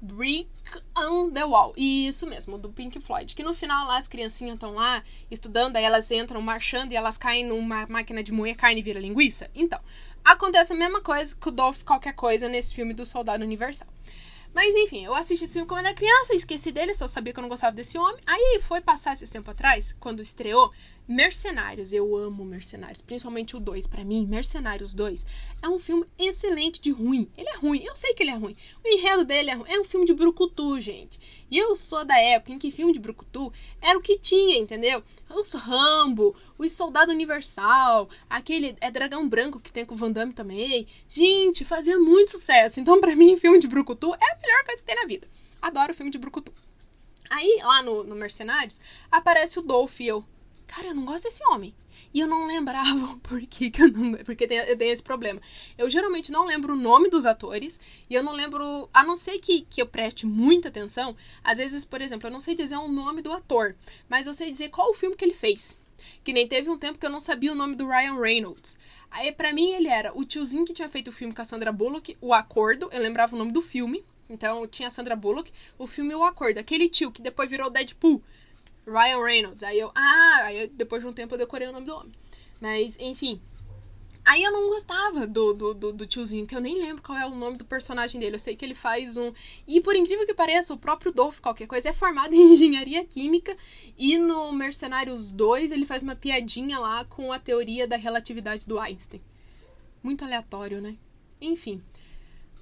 Brick 0.00 0.48
on 0.96 1.30
the 1.30 1.44
Wall. 1.44 1.72
Isso 1.76 2.26
mesmo, 2.26 2.58
do 2.58 2.70
Pink 2.70 3.00
Floyd. 3.00 3.34
Que 3.34 3.42
no 3.42 3.54
final 3.54 3.86
lá 3.86 3.98
as 3.98 4.06
criancinhas 4.06 4.54
estão 4.54 4.74
lá 4.74 5.02
estudando, 5.30 5.76
aí 5.76 5.84
elas 5.84 6.10
entram 6.10 6.40
marchando 6.40 6.92
e 6.92 6.96
elas 6.96 7.16
caem 7.16 7.46
numa 7.46 7.86
máquina 7.86 8.22
de 8.22 8.32
moer 8.32 8.56
carne 8.56 8.80
e 8.80 8.82
vira 8.82 9.00
linguiça. 9.00 9.50
Então, 9.54 9.80
acontece 10.24 10.72
a 10.72 10.76
mesma 10.76 11.00
coisa 11.00 11.34
que 11.34 11.48
o 11.48 11.52
Dolph 11.52 11.82
qualquer 11.82 12.12
coisa 12.12 12.48
nesse 12.48 12.74
filme 12.74 12.92
do 12.92 13.06
Soldado 13.06 13.44
Universal. 13.44 13.88
Mas 14.54 14.72
enfim, 14.76 15.04
eu 15.04 15.14
assisti 15.14 15.44
esse 15.44 15.54
filme 15.54 15.66
quando 15.66 15.84
era 15.84 15.94
criança, 15.94 16.32
esqueci 16.32 16.70
dele, 16.70 16.94
só 16.94 17.08
sabia 17.08 17.32
que 17.32 17.40
eu 17.40 17.42
não 17.42 17.48
gostava 17.48 17.74
desse 17.74 17.98
homem. 17.98 18.22
Aí 18.24 18.60
foi 18.62 18.80
passar 18.80 19.14
esses 19.14 19.28
tempo 19.28 19.50
atrás, 19.50 19.96
quando 19.98 20.22
estreou 20.22 20.72
Mercenários. 21.06 21.92
Eu 21.92 22.16
amo 22.16 22.44
Mercenários, 22.44 23.02
principalmente 23.02 23.54
o 23.54 23.60
2. 23.60 23.86
Pra 23.86 24.04
mim, 24.04 24.26
Mercenários 24.26 24.94
2 24.94 25.26
é 25.62 25.68
um 25.68 25.78
filme 25.78 26.06
excelente 26.18 26.80
de 26.80 26.90
ruim. 26.90 27.30
Ele 27.36 27.48
é 27.48 27.56
ruim, 27.56 27.82
eu 27.84 27.94
sei 27.94 28.14
que 28.14 28.22
ele 28.22 28.30
é 28.30 28.36
ruim. 28.36 28.56
O 28.82 28.88
enredo 28.88 29.24
dele 29.24 29.50
é 29.50 29.54
ruim. 29.54 29.70
É 29.70 29.80
um 29.80 29.84
filme 29.84 30.06
de 30.06 30.14
brucutu, 30.14 30.80
gente. 30.80 31.46
E 31.50 31.58
eu 31.58 31.76
sou 31.76 32.04
da 32.04 32.18
época 32.18 32.52
em 32.52 32.58
que 32.58 32.70
filme 32.70 32.92
de 32.92 32.98
brucutu 32.98 33.52
era 33.80 33.98
o 33.98 34.02
que 34.02 34.18
tinha, 34.18 34.56
entendeu? 34.58 35.02
Os 35.30 35.52
Rambo, 35.52 36.34
o 36.56 36.68
Soldado 36.68 37.12
Universal, 37.12 38.08
aquele 38.28 38.74
é 38.80 38.90
Dragão 38.90 39.28
Branco 39.28 39.60
que 39.60 39.72
tem 39.72 39.84
com 39.84 39.94
o 39.94 39.98
Van 39.98 40.10
Damme 40.10 40.32
também. 40.32 40.86
Gente, 41.06 41.64
fazia 41.64 41.98
muito 41.98 42.30
sucesso. 42.30 42.80
Então, 42.80 43.00
pra 43.00 43.14
mim, 43.14 43.36
filme 43.36 43.58
de 43.58 43.68
brucutu 43.68 44.14
é 44.14 44.32
a 44.32 44.38
melhor 44.40 44.64
coisa 44.64 44.80
que 44.80 44.86
tem 44.86 44.96
na 44.96 45.06
vida. 45.06 45.28
Adoro 45.60 45.94
filme 45.94 46.10
de 46.10 46.18
brucutu. 46.18 46.52
Aí, 47.30 47.58
lá 47.62 47.82
no, 47.82 48.04
no 48.04 48.14
Mercenários, 48.14 48.80
aparece 49.10 49.58
o 49.58 49.62
Dolph 49.62 50.00
e 50.00 50.06
eu, 50.06 50.24
cara, 50.66 50.88
eu 50.88 50.94
não 50.94 51.04
gosto 51.04 51.24
desse 51.24 51.44
homem. 51.48 51.74
E 52.12 52.20
eu 52.20 52.28
não 52.28 52.46
lembrava 52.46 53.18
por 53.22 53.40
que, 53.46 53.70
que 53.70 53.82
eu 53.82 53.90
não. 53.90 54.12
Porque 54.24 54.46
tem, 54.46 54.58
eu 54.58 54.76
tenho 54.76 54.92
esse 54.92 55.02
problema. 55.02 55.40
Eu 55.76 55.90
geralmente 55.90 56.30
não 56.30 56.44
lembro 56.44 56.74
o 56.74 56.76
nome 56.76 57.08
dos 57.08 57.26
atores. 57.26 57.80
E 58.08 58.14
eu 58.14 58.22
não 58.22 58.32
lembro. 58.32 58.88
A 58.94 59.02
não 59.02 59.16
ser 59.16 59.38
que, 59.38 59.62
que 59.62 59.82
eu 59.82 59.86
preste 59.86 60.26
muita 60.26 60.68
atenção. 60.68 61.16
Às 61.42 61.58
vezes, 61.58 61.84
por 61.84 62.00
exemplo, 62.00 62.28
eu 62.28 62.32
não 62.32 62.40
sei 62.40 62.54
dizer 62.54 62.76
o 62.76 62.88
nome 62.88 63.20
do 63.20 63.32
ator. 63.32 63.74
Mas 64.08 64.26
eu 64.26 64.34
sei 64.34 64.50
dizer 64.50 64.68
qual 64.68 64.90
o 64.90 64.94
filme 64.94 65.16
que 65.16 65.24
ele 65.24 65.34
fez. 65.34 65.76
Que 66.22 66.32
nem 66.32 66.46
teve 66.46 66.70
um 66.70 66.78
tempo 66.78 66.98
que 66.98 67.06
eu 67.06 67.10
não 67.10 67.20
sabia 67.20 67.52
o 67.52 67.54
nome 67.54 67.74
do 67.74 67.86
Ryan 67.86 68.20
Reynolds. 68.20 68.78
Aí, 69.10 69.32
pra 69.32 69.52
mim, 69.52 69.72
ele 69.72 69.88
era 69.88 70.16
o 70.16 70.24
tiozinho 70.24 70.64
que 70.64 70.72
tinha 70.72 70.88
feito 70.88 71.08
o 71.08 71.12
filme 71.12 71.34
com 71.34 71.42
a 71.42 71.44
Sandra 71.44 71.72
Bullock, 71.72 72.16
O 72.20 72.32
Acordo. 72.32 72.88
Eu 72.92 73.00
lembrava 73.00 73.34
o 73.34 73.38
nome 73.38 73.52
do 73.52 73.62
filme. 73.62 74.04
Então, 74.28 74.66
tinha 74.66 74.88
a 74.88 74.90
Sandra 74.90 75.16
Bullock. 75.16 75.52
O 75.78 75.86
filme 75.86 76.14
O 76.14 76.24
Acordo. 76.24 76.58
Aquele 76.58 76.88
tio 76.88 77.10
que 77.10 77.22
depois 77.22 77.48
virou 77.48 77.70
Deadpool. 77.70 78.22
Ryan 78.86 79.22
Reynolds. 79.22 79.62
Aí 79.62 79.78
eu, 79.78 79.90
ah, 79.94 80.40
aí 80.44 80.68
depois 80.68 81.02
de 81.02 81.08
um 81.08 81.12
tempo 81.12 81.34
eu 81.34 81.38
decorei 81.38 81.68
o 81.68 81.72
nome 81.72 81.86
do 81.86 81.94
homem. 81.94 82.12
Mas, 82.60 82.96
enfim. 82.98 83.40
Aí 84.24 84.42
eu 84.42 84.50
não 84.50 84.68
gostava 84.68 85.26
do, 85.26 85.52
do, 85.52 85.74
do, 85.74 85.92
do 85.92 86.06
tiozinho, 86.06 86.46
que 86.46 86.56
eu 86.56 86.60
nem 86.60 86.78
lembro 86.78 87.02
qual 87.02 87.18
é 87.18 87.26
o 87.26 87.34
nome 87.34 87.58
do 87.58 87.64
personagem 87.64 88.18
dele. 88.18 88.36
Eu 88.36 88.40
sei 88.40 88.56
que 88.56 88.64
ele 88.64 88.74
faz 88.74 89.18
um. 89.18 89.30
E 89.68 89.82
por 89.82 89.94
incrível 89.94 90.26
que 90.26 90.32
pareça, 90.32 90.72
o 90.72 90.78
próprio 90.78 91.12
Dolph, 91.12 91.40
qualquer 91.40 91.66
coisa, 91.66 91.90
é 91.90 91.92
formado 91.92 92.32
em 92.34 92.52
engenharia 92.52 93.04
química. 93.04 93.54
E 93.98 94.16
no 94.16 94.50
Mercenários 94.52 95.30
2 95.30 95.72
ele 95.72 95.84
faz 95.84 96.02
uma 96.02 96.16
piadinha 96.16 96.78
lá 96.78 97.04
com 97.04 97.32
a 97.32 97.38
teoria 97.38 97.86
da 97.86 97.96
relatividade 97.96 98.66
do 98.66 98.78
Einstein. 98.78 99.20
Muito 100.02 100.24
aleatório, 100.24 100.80
né? 100.80 100.96
Enfim. 101.38 101.82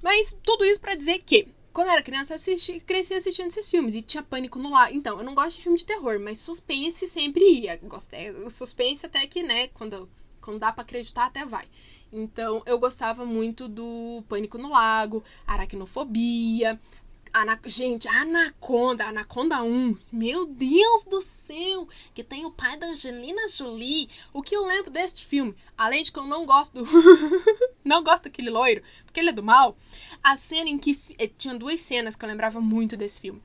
Mas 0.03 0.37
tudo 0.43 0.65
isso 0.65 0.81
pra 0.81 0.97
dizer 0.97 1.19
que, 1.19 1.47
quando 1.73 1.89
eu 1.89 1.93
era 1.95 2.03
criança, 2.03 2.33
eu 2.33 2.37
assisti, 2.37 2.81
cresci 2.81 3.15
assistindo 3.15 3.49
esses 3.49 3.71
filmes 3.71 3.95
e 3.95 4.03
tinha 4.03 4.23
pânico 4.23 4.59
no 4.59 4.71
lar. 4.71 4.93
Então, 4.95 5.19
eu 5.19 5.25
não 5.25 5.35
gosto 5.35 5.57
de 5.57 5.63
filme 5.63 5.79
de 5.79 5.87
terror, 5.87 6.19
mas 6.21 6.39
suspense 6.39 7.07
sempre 7.07 7.45
ia. 7.45 7.77
Gostei, 7.83 8.33
suspense 8.51 9.07
até 9.07 9.27
que, 9.27 9.43
né, 9.43 9.69
quando, 9.69 10.09
quando 10.41 10.59
dá 10.59 10.73
pra 10.73 10.83
acreditar, 10.83 11.27
até 11.27 11.45
vai. 11.45 11.67
Então, 12.13 12.63
eu 12.67 12.79
gostava 12.79 13.25
muito 13.25 13.67
do 13.69 14.23
Pânico 14.29 14.59
no 14.59 14.69
Lago, 14.71 15.25
Aracnofobia. 15.47 16.79
Ana... 17.33 17.59
Gente, 17.65 18.07
Anaconda, 18.09 19.07
Anaconda 19.07 19.63
1. 19.63 19.97
Meu 20.13 20.47
Deus 20.47 21.05
do 21.07 21.23
céu! 21.23 21.89
Que 22.15 22.23
tem 22.23 22.45
o 22.45 22.51
pai 22.51 22.77
da 22.77 22.87
Angelina 22.89 23.49
Jolie. 23.49 24.09
O 24.33 24.43
que 24.43 24.55
eu 24.55 24.67
lembro 24.67 24.91
deste 24.91 25.25
filme? 25.25 25.55
Além 25.77 26.03
de 26.03 26.13
que 26.13 26.19
eu 26.19 26.27
não 26.27 26.45
gosto 26.47 26.83
do. 26.83 26.85
não 27.85 28.03
gosto 28.03 28.25
daquele 28.25 28.51
loiro, 28.51 28.83
porque 29.05 29.21
ele 29.21 29.31
é 29.31 29.33
do 29.33 29.43
mal. 29.43 29.77
A 30.23 30.37
cena 30.37 30.69
em 30.69 30.79
que. 30.79 30.99
eh, 31.19 31.27
Tinha 31.29 31.55
duas 31.55 31.81
cenas 31.81 32.17
que 32.17 32.25
eu 32.25 32.29
lembrava 32.29 32.61
muito 32.61 32.97
desse 32.97 33.21
filme. 33.21 33.43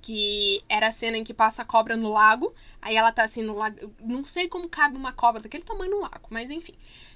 Que 0.00 0.62
era 0.68 0.88
a 0.88 0.92
cena 0.92 1.16
em 1.16 1.24
que 1.24 1.32
passa 1.32 1.62
a 1.62 1.64
cobra 1.64 1.96
no 1.96 2.10
lago. 2.12 2.54
Aí 2.82 2.94
ela 2.96 3.10
tá 3.10 3.24
assim 3.24 3.42
no 3.42 3.56
lago. 3.56 3.92
Não 4.00 4.24
sei 4.24 4.48
como 4.48 4.68
cabe 4.68 4.96
uma 4.96 5.12
cobra 5.12 5.40
daquele 5.40 5.64
tamanho 5.64 5.90
no 5.92 6.00
lago, 6.00 6.28
mas 6.30 6.50
enfim. 6.50 6.74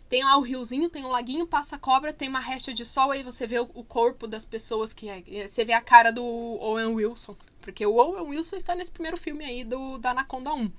Tem 0.08 0.24
lá 0.24 0.36
o 0.38 0.40
riozinho, 0.40 0.88
tem 0.88 1.04
o 1.04 1.08
laguinho, 1.08 1.46
passa 1.46 1.76
a 1.76 1.78
cobra, 1.78 2.12
tem 2.12 2.28
uma 2.28 2.40
resta 2.40 2.72
de 2.72 2.84
sol, 2.84 3.10
aí 3.10 3.22
você 3.22 3.46
vê 3.46 3.58
o, 3.60 3.66
corpo 3.66 4.26
das 4.26 4.44
pessoas 4.44 4.92
que. 4.92 5.08
é- 5.08 5.46
Você 5.46 5.64
vê 5.64 5.72
a 5.72 5.80
cara 5.80 6.10
do 6.10 6.24
Owen 6.24 6.94
Wilson. 6.94 7.36
Porque 7.60 7.84
o 7.84 7.96
Owen 7.96 8.28
Wilson 8.30 8.56
está 8.56 8.74
nesse 8.74 8.90
primeiro 8.90 9.16
filme 9.18 9.44
aí 9.44 9.64
do, 9.64 9.98
da 9.98 10.12
Anaconda 10.12 10.52
1. 10.54 10.70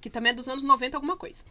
Que 0.00 0.10
também 0.10 0.30
é 0.30 0.34
dos 0.34 0.48
anos 0.48 0.62
90, 0.62 0.96
alguma 0.96 1.16
coisa. 1.16 1.42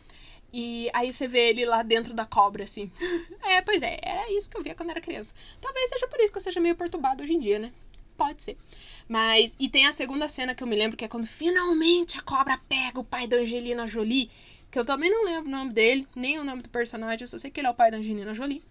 E 0.54 0.90
aí 0.94 1.12
você 1.12 1.28
vê 1.28 1.50
ele 1.50 1.66
lá 1.66 1.82
dentro 1.84 2.14
da 2.14 2.26
cobra, 2.26 2.64
assim. 2.64 2.92
É, 3.44 3.62
pois 3.62 3.82
é, 3.82 4.00
era 4.02 4.32
isso 4.32 4.50
que 4.50 4.58
eu 4.58 4.64
via 4.64 4.76
quando 4.76 4.90
era 4.90 5.02
criança. 5.02 5.34
Talvez 5.62 5.90
seja 5.90 6.08
por 6.08 6.20
isso 6.20 6.32
que 6.32 6.38
eu 6.38 6.42
seja 6.42 6.60
meio 6.60 6.76
perturbado 6.76 7.24
hoje 7.24 7.34
em 7.34 7.40
dia, 7.40 7.60
né? 7.60 7.72
Pode 8.18 8.44
ser. 8.44 8.58
Mas, 9.08 9.56
e 9.60 9.70
tem 9.70 9.86
a 9.86 9.92
segunda 9.92 10.28
cena 10.28 10.56
que 10.56 10.64
eu 10.64 10.68
me 10.68 10.76
lembro, 10.76 10.98
que 10.98 11.06
é 11.06 11.08
quando 11.08 11.28
finalmente 11.28 12.18
a 12.18 12.22
cobra 12.22 12.58
pega 12.68 13.00
o 13.00 13.04
pai 13.04 13.28
da 13.28 13.38
Angelina 13.38 13.86
Jolie, 13.86 14.30
que 14.72 14.80
eu 14.80 14.86
também 14.86 15.10
não 15.10 15.24
lembro 15.26 15.48
o 15.48 15.52
nome 15.52 15.74
dele, 15.74 16.08
nem 16.16 16.40
o 16.40 16.44
nome 16.44 16.62
do 16.62 16.70
personagem, 16.70 17.22
eu 17.22 17.28
só 17.28 17.38
sei 17.38 17.52
que 17.52 17.60
ele 17.60 17.68
é 17.68 17.70
o 17.70 17.76
pai 17.76 17.92
da 17.92 17.98
Angelina 17.98 18.34
Jolie. 18.34 18.64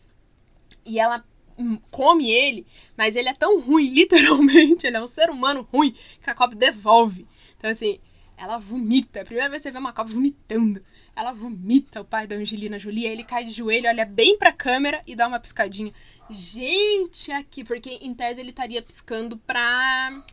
E 0.84 0.98
ela 0.98 1.24
hum, 1.56 1.78
come 1.90 2.30
ele, 2.30 2.66
mas 2.96 3.16
ele 3.16 3.28
é 3.28 3.34
tão 3.34 3.60
ruim, 3.60 3.88
literalmente, 3.94 4.86
ele 4.86 4.96
é 4.96 5.02
um 5.02 5.06
ser 5.06 5.30
humano 5.30 5.66
ruim, 5.72 5.94
que 6.22 6.30
a 6.30 6.34
cobra 6.34 6.56
devolve. 6.56 7.26
Então, 7.56 7.70
assim, 7.70 7.98
ela 8.36 8.58
vomita. 8.58 9.20
A 9.20 9.24
primeira 9.24 9.48
vez 9.48 9.62
que 9.62 9.68
você 9.68 9.72
vê 9.72 9.78
uma 9.78 9.92
cobra 9.92 10.12
vomitando. 10.12 10.82
Ela 11.16 11.32
vomita 11.32 12.00
o 12.00 12.04
pai 12.04 12.26
da 12.26 12.34
Angelina 12.34 12.78
Jolie, 12.78 13.06
ele 13.06 13.22
cai 13.22 13.44
de 13.44 13.52
joelho, 13.52 13.88
olha 13.88 14.04
bem 14.04 14.36
pra 14.36 14.52
câmera 14.52 15.00
e 15.06 15.14
dá 15.14 15.28
uma 15.28 15.38
piscadinha. 15.38 15.92
Gente, 16.28 17.30
aqui, 17.30 17.62
porque 17.62 17.98
em 18.02 18.12
tese 18.12 18.40
ele 18.40 18.50
estaria 18.50 18.82
piscando 18.82 19.36
pra. 19.38 20.24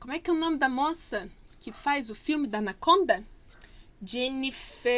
Como 0.00 0.12
é 0.12 0.18
que 0.18 0.30
é 0.30 0.32
o 0.32 0.38
nome 0.38 0.56
da 0.56 0.68
moça 0.68 1.30
que 1.60 1.72
faz 1.72 2.10
o 2.10 2.14
filme 2.14 2.48
da 2.48 2.58
Anaconda? 2.58 3.22
Jennifer. 4.02 4.88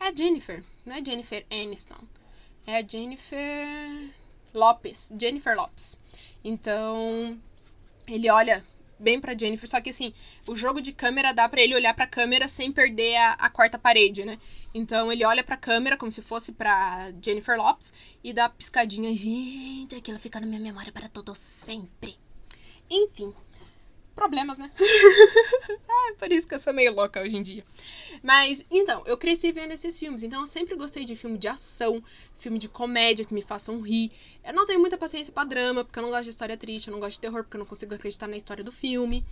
É 0.00 0.16
Jennifer, 0.16 0.62
não 0.84 0.94
é 0.94 1.04
Jennifer 1.04 1.46
Aniston. 1.50 1.98
É 2.66 2.78
a 2.78 2.86
Jennifer 2.86 4.10
Lopes. 4.52 5.12
Jennifer 5.18 5.56
Lopes. 5.56 5.96
Então, 6.44 7.38
ele 8.06 8.28
olha 8.30 8.64
bem 9.02 9.20
pra 9.20 9.36
Jennifer, 9.36 9.68
só 9.68 9.80
que 9.80 9.90
assim, 9.90 10.14
o 10.48 10.54
jogo 10.54 10.80
de 10.80 10.92
câmera 10.92 11.34
dá 11.34 11.48
pra 11.48 11.60
ele 11.60 11.74
olhar 11.74 11.92
pra 11.92 12.06
câmera 12.06 12.48
sem 12.48 12.72
perder 12.72 13.16
a, 13.16 13.32
a 13.32 13.50
quarta 13.50 13.78
parede, 13.78 14.24
né? 14.24 14.38
Então 14.72 15.12
ele 15.12 15.24
olha 15.24 15.42
pra 15.42 15.56
câmera 15.56 15.96
como 15.96 16.10
se 16.10 16.22
fosse 16.22 16.52
pra 16.52 17.12
Jennifer 17.20 17.56
Lopes 17.56 17.92
e 18.22 18.32
dá 18.32 18.48
piscadinha. 18.48 19.14
Gente, 19.14 19.96
aquilo 19.96 20.18
fica 20.18 20.40
na 20.40 20.46
minha 20.46 20.60
memória 20.60 20.92
para 20.92 21.08
todo 21.08 21.34
sempre. 21.34 22.16
Enfim, 22.88 23.34
problemas, 24.14 24.56
né? 24.58 24.70
ah, 25.88 26.14
por 26.18 26.30
isso 26.30 26.41
sou 26.62 26.72
meio 26.72 26.94
louca 26.94 27.20
hoje 27.20 27.36
em 27.36 27.42
dia. 27.42 27.64
Mas, 28.22 28.64
então, 28.70 29.02
eu 29.06 29.16
cresci 29.16 29.52
vendo 29.52 29.72
esses 29.72 29.98
filmes, 29.98 30.22
então 30.22 30.40
eu 30.40 30.46
sempre 30.46 30.76
gostei 30.76 31.04
de 31.04 31.16
filme 31.16 31.36
de 31.36 31.48
ação, 31.48 32.02
filme 32.38 32.58
de 32.58 32.68
comédia 32.68 33.24
que 33.24 33.34
me 33.34 33.42
façam 33.42 33.80
rir. 33.80 34.10
Eu 34.44 34.54
não 34.54 34.66
tenho 34.66 34.80
muita 34.80 34.96
paciência 34.96 35.32
pra 35.32 35.44
drama, 35.44 35.84
porque 35.84 35.98
eu 35.98 36.02
não 36.02 36.10
gosto 36.10 36.24
de 36.24 36.30
história 36.30 36.56
triste, 36.56 36.88
eu 36.88 36.92
não 36.92 37.00
gosto 37.00 37.12
de 37.12 37.20
terror, 37.20 37.42
porque 37.42 37.56
eu 37.56 37.60
não 37.60 37.66
consigo 37.66 37.94
acreditar 37.94 38.28
na 38.28 38.36
história 38.36 38.62
do 38.62 38.72
filme. 38.72 39.24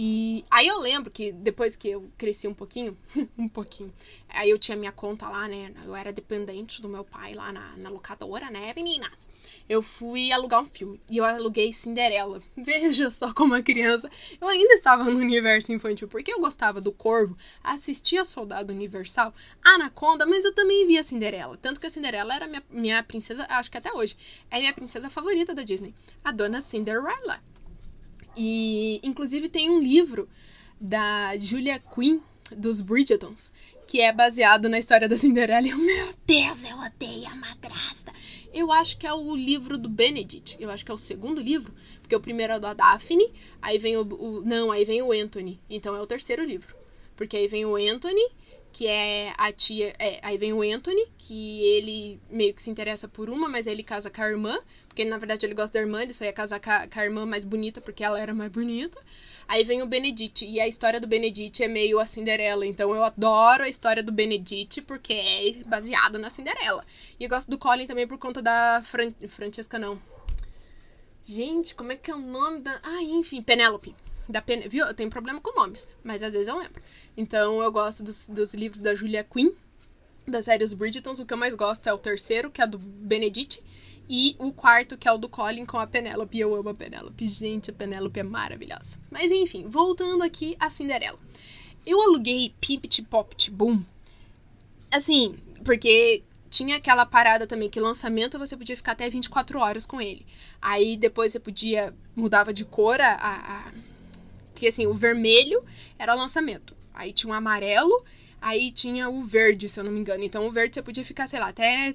E 0.00 0.44
aí 0.48 0.68
eu 0.68 0.78
lembro 0.78 1.10
que 1.10 1.32
depois 1.32 1.74
que 1.74 1.88
eu 1.88 2.08
cresci 2.16 2.46
um 2.46 2.54
pouquinho, 2.54 2.96
um 3.36 3.48
pouquinho, 3.48 3.92
aí 4.28 4.48
eu 4.48 4.56
tinha 4.56 4.76
minha 4.76 4.92
conta 4.92 5.28
lá, 5.28 5.48
né? 5.48 5.72
Eu 5.84 5.96
era 5.96 6.12
dependente 6.12 6.80
do 6.80 6.88
meu 6.88 7.02
pai 7.02 7.34
lá 7.34 7.52
na, 7.52 7.76
na 7.76 7.90
locadora, 7.90 8.48
né, 8.48 8.72
meninas? 8.76 9.28
Eu 9.68 9.82
fui 9.82 10.30
alugar 10.30 10.62
um 10.62 10.66
filme 10.66 11.00
e 11.10 11.16
eu 11.16 11.24
aluguei 11.24 11.72
Cinderela. 11.72 12.40
Veja 12.56 13.10
só 13.10 13.32
como 13.32 13.54
a 13.54 13.62
criança. 13.62 14.08
Eu 14.40 14.46
ainda 14.46 14.74
estava 14.74 15.02
no 15.04 15.18
universo 15.18 15.72
infantil, 15.72 16.06
porque 16.06 16.32
eu 16.32 16.40
gostava 16.40 16.67
do 16.72 16.92
Corvo, 16.92 17.36
assistia 17.62 18.24
Soldado 18.24 18.72
Universal, 18.72 19.34
Anaconda, 19.62 20.26
mas 20.26 20.44
eu 20.44 20.54
também 20.54 20.86
via 20.86 21.02
Cinderela. 21.02 21.56
Tanto 21.56 21.80
que 21.80 21.86
a 21.86 21.90
Cinderela 21.90 22.34
era 22.34 22.46
minha, 22.46 22.62
minha 22.70 23.02
princesa, 23.02 23.46
acho 23.50 23.70
que 23.70 23.78
até 23.78 23.92
hoje, 23.92 24.16
é 24.50 24.58
minha 24.58 24.72
princesa 24.72 25.10
favorita 25.10 25.54
da 25.54 25.62
Disney, 25.62 25.94
a 26.22 26.30
Dona 26.30 26.60
Cinderella. 26.60 27.42
E, 28.36 29.00
inclusive, 29.02 29.48
tem 29.48 29.70
um 29.70 29.80
livro 29.80 30.28
da 30.80 31.36
Julia 31.38 31.78
Quinn, 31.78 32.20
dos 32.56 32.80
Bridgetons, 32.80 33.52
que 33.86 34.00
é 34.00 34.12
baseado 34.12 34.68
na 34.68 34.78
história 34.78 35.08
da 35.08 35.16
Cinderela. 35.16 35.66
E, 35.66 35.70
eu, 35.70 35.78
meu 35.78 36.14
Deus, 36.26 36.64
eu 36.64 36.78
odeio 36.78 37.26
a 37.26 37.34
madrasta. 37.36 38.12
Eu 38.58 38.72
acho 38.72 38.98
que 38.98 39.06
é 39.06 39.12
o 39.14 39.36
livro 39.36 39.78
do 39.78 39.88
Benedict. 39.88 40.56
Eu 40.58 40.68
acho 40.68 40.84
que 40.84 40.90
é 40.90 40.94
o 40.94 40.98
segundo 40.98 41.40
livro. 41.40 41.72
Porque 42.02 42.16
o 42.16 42.20
primeiro 42.20 42.54
é 42.54 42.58
da 42.58 42.74
Daphne, 42.74 43.32
aí 43.62 43.78
vem 43.78 43.96
o, 43.96 44.00
o. 44.00 44.42
Não, 44.44 44.72
aí 44.72 44.84
vem 44.84 45.00
o 45.00 45.12
Anthony. 45.12 45.60
Então 45.70 45.94
é 45.94 46.00
o 46.00 46.06
terceiro 46.08 46.44
livro. 46.44 46.74
Porque 47.14 47.36
aí 47.36 47.46
vem 47.46 47.64
o 47.64 47.76
Anthony, 47.76 48.28
que 48.72 48.86
é 48.86 49.32
a 49.36 49.52
tia. 49.52 49.92
É, 49.98 50.20
aí 50.22 50.38
vem 50.38 50.52
o 50.52 50.62
Anthony, 50.62 51.06
que 51.16 51.62
ele 51.64 52.20
meio 52.30 52.54
que 52.54 52.62
se 52.62 52.70
interessa 52.70 53.08
por 53.08 53.28
uma, 53.28 53.48
mas 53.48 53.66
aí 53.66 53.74
ele 53.74 53.82
casa 53.82 54.10
com 54.10 54.22
a 54.22 54.28
irmã. 54.28 54.58
Porque 54.88 55.04
na 55.04 55.18
verdade 55.18 55.46
ele 55.46 55.54
gosta 55.54 55.72
da 55.72 55.80
irmã, 55.80 56.02
ele 56.02 56.12
só 56.12 56.24
ia 56.24 56.32
casar 56.32 56.60
com 56.60 56.70
a, 56.70 56.86
com 56.86 57.00
a 57.00 57.04
irmã 57.04 57.26
mais 57.26 57.44
bonita, 57.44 57.80
porque 57.80 58.04
ela 58.04 58.20
era 58.20 58.34
mais 58.34 58.50
bonita. 58.50 59.00
Aí 59.46 59.64
vem 59.64 59.80
o 59.80 59.86
Benedict, 59.86 60.44
e 60.44 60.60
a 60.60 60.68
história 60.68 61.00
do 61.00 61.06
Benedict 61.06 61.62
é 61.62 61.68
meio 61.68 61.98
a 61.98 62.04
Cinderela. 62.04 62.66
Então 62.66 62.94
eu 62.94 63.02
adoro 63.02 63.64
a 63.64 63.68
história 63.68 64.02
do 64.02 64.12
Benedict, 64.12 64.82
porque 64.82 65.14
é 65.14 65.64
baseado 65.64 66.18
na 66.18 66.28
Cinderela. 66.28 66.84
E 67.18 67.24
eu 67.24 67.30
gosto 67.30 67.50
do 67.50 67.56
Colin 67.56 67.86
também 67.86 68.06
por 68.06 68.18
conta 68.18 68.42
da 68.42 68.82
Fran... 68.84 69.12
Francesca, 69.28 69.78
não. 69.78 69.98
Gente, 71.22 71.74
como 71.74 71.92
é 71.92 71.96
que 71.96 72.10
é 72.10 72.14
o 72.14 72.18
nome 72.18 72.60
da. 72.60 72.80
Ah, 72.82 73.02
enfim, 73.02 73.42
Penélope. 73.42 73.94
Da 74.28 74.42
Pen... 74.42 74.68
Viu? 74.68 74.84
Eu 74.86 74.94
tenho 74.94 75.08
problema 75.08 75.40
com 75.40 75.58
nomes, 75.58 75.88
mas 76.04 76.22
às 76.22 76.34
vezes 76.34 76.48
eu 76.48 76.58
lembro. 76.58 76.82
Então 77.16 77.62
eu 77.62 77.72
gosto 77.72 78.02
dos, 78.02 78.28
dos 78.28 78.54
livros 78.54 78.80
da 78.80 78.94
Julia 78.94 79.24
Quinn, 79.24 79.50
da 80.26 80.42
série 80.42 80.64
Os 80.64 80.72
Bridgetons. 80.72 81.18
O 81.18 81.26
que 81.26 81.32
eu 81.32 81.38
mais 81.38 81.54
gosto 81.54 81.86
é 81.88 81.92
o 81.92 81.98
terceiro, 81.98 82.50
que 82.50 82.60
é 82.60 82.66
do 82.66 82.78
Benedict. 82.78 83.62
E 84.10 84.34
o 84.38 84.52
quarto, 84.52 84.96
que 84.96 85.06
é 85.06 85.12
o 85.12 85.18
do 85.18 85.28
Colin 85.28 85.66
com 85.66 85.78
a 85.78 85.86
Penélope. 85.86 86.38
Eu 86.38 86.54
amo 86.54 86.70
a 86.70 86.74
Penélope. 86.74 87.26
Gente, 87.26 87.70
a 87.70 87.74
Penélope 87.74 88.20
é 88.20 88.22
maravilhosa. 88.22 88.98
Mas 89.10 89.30
enfim, 89.30 89.68
voltando 89.68 90.22
aqui 90.22 90.56
a 90.58 90.70
Cinderela. 90.70 91.18
Eu 91.86 92.00
aluguei 92.02 92.54
Pimpit 92.60 93.02
Poppit 93.02 93.50
Boom. 93.50 93.82
Assim, 94.90 95.36
porque 95.64 96.22
tinha 96.48 96.76
aquela 96.76 97.04
parada 97.04 97.46
também 97.46 97.68
que 97.68 97.78
lançamento 97.78 98.38
você 98.38 98.56
podia 98.56 98.76
ficar 98.76 98.92
até 98.92 99.08
24 99.08 99.58
horas 99.58 99.84
com 99.84 100.00
ele. 100.00 100.24
Aí 100.60 100.96
depois 100.96 101.32
você 101.32 101.40
podia 101.40 101.94
mudava 102.16 102.52
de 102.52 102.64
cor 102.64 103.00
a, 103.00 103.14
a 103.14 103.72
porque 104.58 104.66
assim, 104.66 104.88
o 104.88 104.92
vermelho 104.92 105.64
era 105.96 106.14
lançamento. 106.14 106.76
Aí 106.92 107.12
tinha 107.12 107.32
o 107.32 107.36
amarelo, 107.36 108.04
aí 108.40 108.72
tinha 108.72 109.08
o 109.08 109.22
verde, 109.22 109.68
se 109.68 109.78
eu 109.78 109.84
não 109.84 109.92
me 109.92 110.00
engano. 110.00 110.24
Então 110.24 110.48
o 110.48 110.50
verde 110.50 110.74
você 110.74 110.82
podia 110.82 111.04
ficar, 111.04 111.28
sei 111.28 111.38
lá, 111.38 111.46
até 111.48 111.94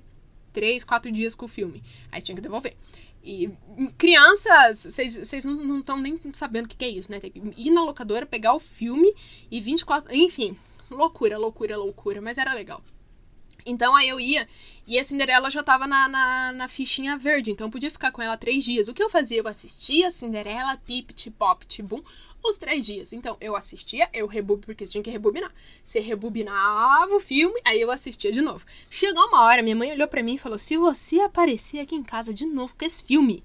3, 0.54 0.86
4 0.86 1.12
dias 1.12 1.36
com 1.36 1.45
o 1.45 1.49
filme. 1.49 1.84
Aí 2.10 2.21
tinha 2.21 2.34
que 2.34 2.41
devolver. 2.41 2.73
E 3.21 3.49
crianças, 3.97 4.86
vocês 4.86 5.43
não 5.43 5.80
estão 5.80 5.99
nem 5.99 6.17
sabendo 6.32 6.65
o 6.65 6.67
que, 6.69 6.78
que 6.78 6.86
é 6.86 6.89
isso, 6.89 7.12
né? 7.12 7.19
Tem 7.19 7.32
que 7.32 7.41
ir 7.58 7.69
na 7.69 7.84
locadora, 7.84 8.26
pegar 8.26 8.54
o 8.54 8.60
filme 8.62 9.13
e 9.52 9.60
24. 9.60 10.15
Enfim, 10.15 10.58
loucura, 10.89 11.38
loucura, 11.38 11.76
loucura, 11.76 12.21
mas 12.21 12.38
era 12.38 12.54
legal. 12.54 12.82
Então 13.65 13.95
aí 13.95 14.10
eu 14.10 14.19
ia 14.19 14.47
e 14.86 14.99
a 14.99 15.04
Cinderela 15.04 15.49
já 15.49 15.63
tava 15.63 15.88
na, 15.88 16.10
na, 16.10 16.52
na 16.52 16.67
fichinha 16.67 17.17
verde, 17.17 17.52
então 17.52 17.67
eu 17.67 17.71
podia 17.71 17.89
ficar 17.89 18.12
com 18.12 18.21
ela 18.21 18.36
três 18.36 18.65
dias. 18.65 18.89
O 18.89 18.93
que 18.93 19.02
eu 19.02 19.10
fazia? 19.10 19.39
Eu 19.39 19.47
assistia 19.47 20.12
Cinderela, 20.12 20.76
Pip, 20.86 21.13
Pop, 21.32 21.65
Tibum, 21.65 22.02
os 22.43 22.58
três 22.58 22.86
dias. 22.86 23.13
Então 23.13 23.38
eu 23.39 23.56
assistia, 23.56 24.10
eu 24.13 24.28
rebobinava, 24.28 24.65
porque 24.65 24.86
tinha 24.86 25.02
que 25.02 25.10
rebobinar. 25.10 25.52
Você 25.86 25.99
rebobinava 25.99 27.15
o 27.15 27.19
filme, 27.19 27.60
aí 27.63 27.80
eu 27.80 27.89
assistia 27.89 28.32
de 28.32 28.41
novo. 28.41 28.65
Chegou 28.89 29.26
uma 29.28 29.45
hora, 29.45 29.62
minha 29.62 29.76
mãe 29.76 29.91
olhou 29.91 30.08
pra 30.08 30.21
mim 30.21 30.36
e 30.36 30.38
falou: 30.39 30.60
Se 30.60 30.76
você 30.76 31.21
aparecer 31.21 31.80
aqui 31.80 31.95
em 31.95 32.04
casa 32.04 32.34
de 32.34 32.45
novo 32.45 32.76
com 32.78 32.86
esse 32.86 33.02
filme, 33.04 33.41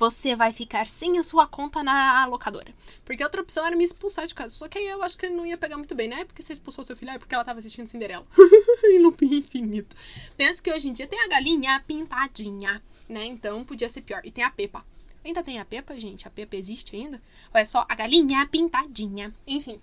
você 0.00 0.34
vai 0.34 0.50
ficar 0.50 0.88
sem 0.88 1.18
a 1.18 1.22
sua 1.22 1.46
conta 1.46 1.82
na 1.82 2.24
locadora. 2.24 2.74
Porque 3.04 3.22
a 3.22 3.26
outra 3.26 3.42
opção 3.42 3.66
era 3.66 3.76
me 3.76 3.84
expulsar 3.84 4.26
de 4.26 4.34
casa. 4.34 4.56
Só 4.56 4.66
que 4.66 4.78
aí 4.78 4.88
eu 4.88 5.02
acho 5.02 5.14
que 5.18 5.28
não 5.28 5.44
ia 5.44 5.58
pegar 5.58 5.76
muito 5.76 5.94
bem, 5.94 6.08
né? 6.08 6.24
Porque 6.24 6.42
você 6.42 6.54
expulsou 6.54 6.82
seu 6.82 6.96
filho, 6.96 7.10
é 7.10 7.18
porque 7.18 7.34
ela 7.34 7.44
tava 7.44 7.58
assistindo 7.58 7.86
Cinderela. 7.86 8.26
em 8.84 8.98
looping 8.98 9.34
infinito. 9.34 9.94
Pensa 10.38 10.62
que 10.62 10.72
hoje 10.72 10.88
em 10.88 10.94
dia 10.94 11.06
tem 11.06 11.20
a 11.20 11.28
galinha 11.28 11.84
pintadinha, 11.86 12.82
né? 13.06 13.26
Então 13.26 13.62
podia 13.62 13.90
ser 13.90 14.00
pior. 14.00 14.22
E 14.24 14.30
tem 14.30 14.42
a 14.42 14.50
Pepa. 14.50 14.82
Ainda 15.22 15.42
tem 15.42 15.60
a 15.60 15.66
Pepa, 15.66 15.94
gente? 16.00 16.26
A 16.26 16.30
Pepa 16.30 16.56
existe 16.56 16.96
ainda? 16.96 17.20
Ou 17.52 17.60
é 17.60 17.64
só 17.66 17.84
a 17.86 17.94
galinha 17.94 18.46
pintadinha? 18.46 19.34
Enfim. 19.46 19.78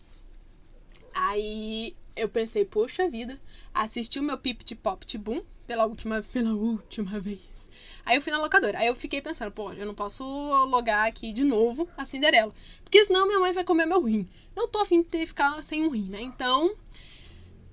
Aí 1.13 1.95
eu 2.15 2.27
pensei, 2.27 2.65
poxa 2.65 3.07
vida, 3.07 3.39
assisti 3.71 4.19
o 4.19 4.23
meu 4.23 4.39
Pip 4.39 4.63
Pop 4.77 5.17
Boom 5.19 5.43
pela 5.67 5.85
última, 5.85 6.23
pela 6.23 6.55
última 6.55 7.19
vez. 7.19 7.66
Aí 8.05 8.15
eu 8.15 8.21
fui 8.21 8.31
na 8.31 8.39
locadora. 8.39 8.79
Aí 8.79 8.87
eu 8.87 8.95
fiquei 8.95 9.21
pensando, 9.21 9.51
pô, 9.51 9.71
eu 9.73 9.85
não 9.85 9.93
posso 9.93 10.23
logar 10.65 11.07
aqui 11.07 11.33
de 11.33 11.43
novo 11.43 11.87
a 11.97 12.05
Cinderela. 12.05 12.53
Porque 12.83 13.03
senão 13.03 13.27
minha 13.27 13.39
mãe 13.39 13.51
vai 13.51 13.63
comer 13.63 13.85
meu 13.85 14.01
rim. 14.01 14.27
Não 14.55 14.67
tô 14.67 14.79
afim 14.79 15.01
de 15.01 15.09
ter, 15.09 15.27
ficar 15.27 15.61
sem 15.63 15.85
um 15.85 15.89
rim, 15.89 16.09
né? 16.09 16.21
Então, 16.21 16.73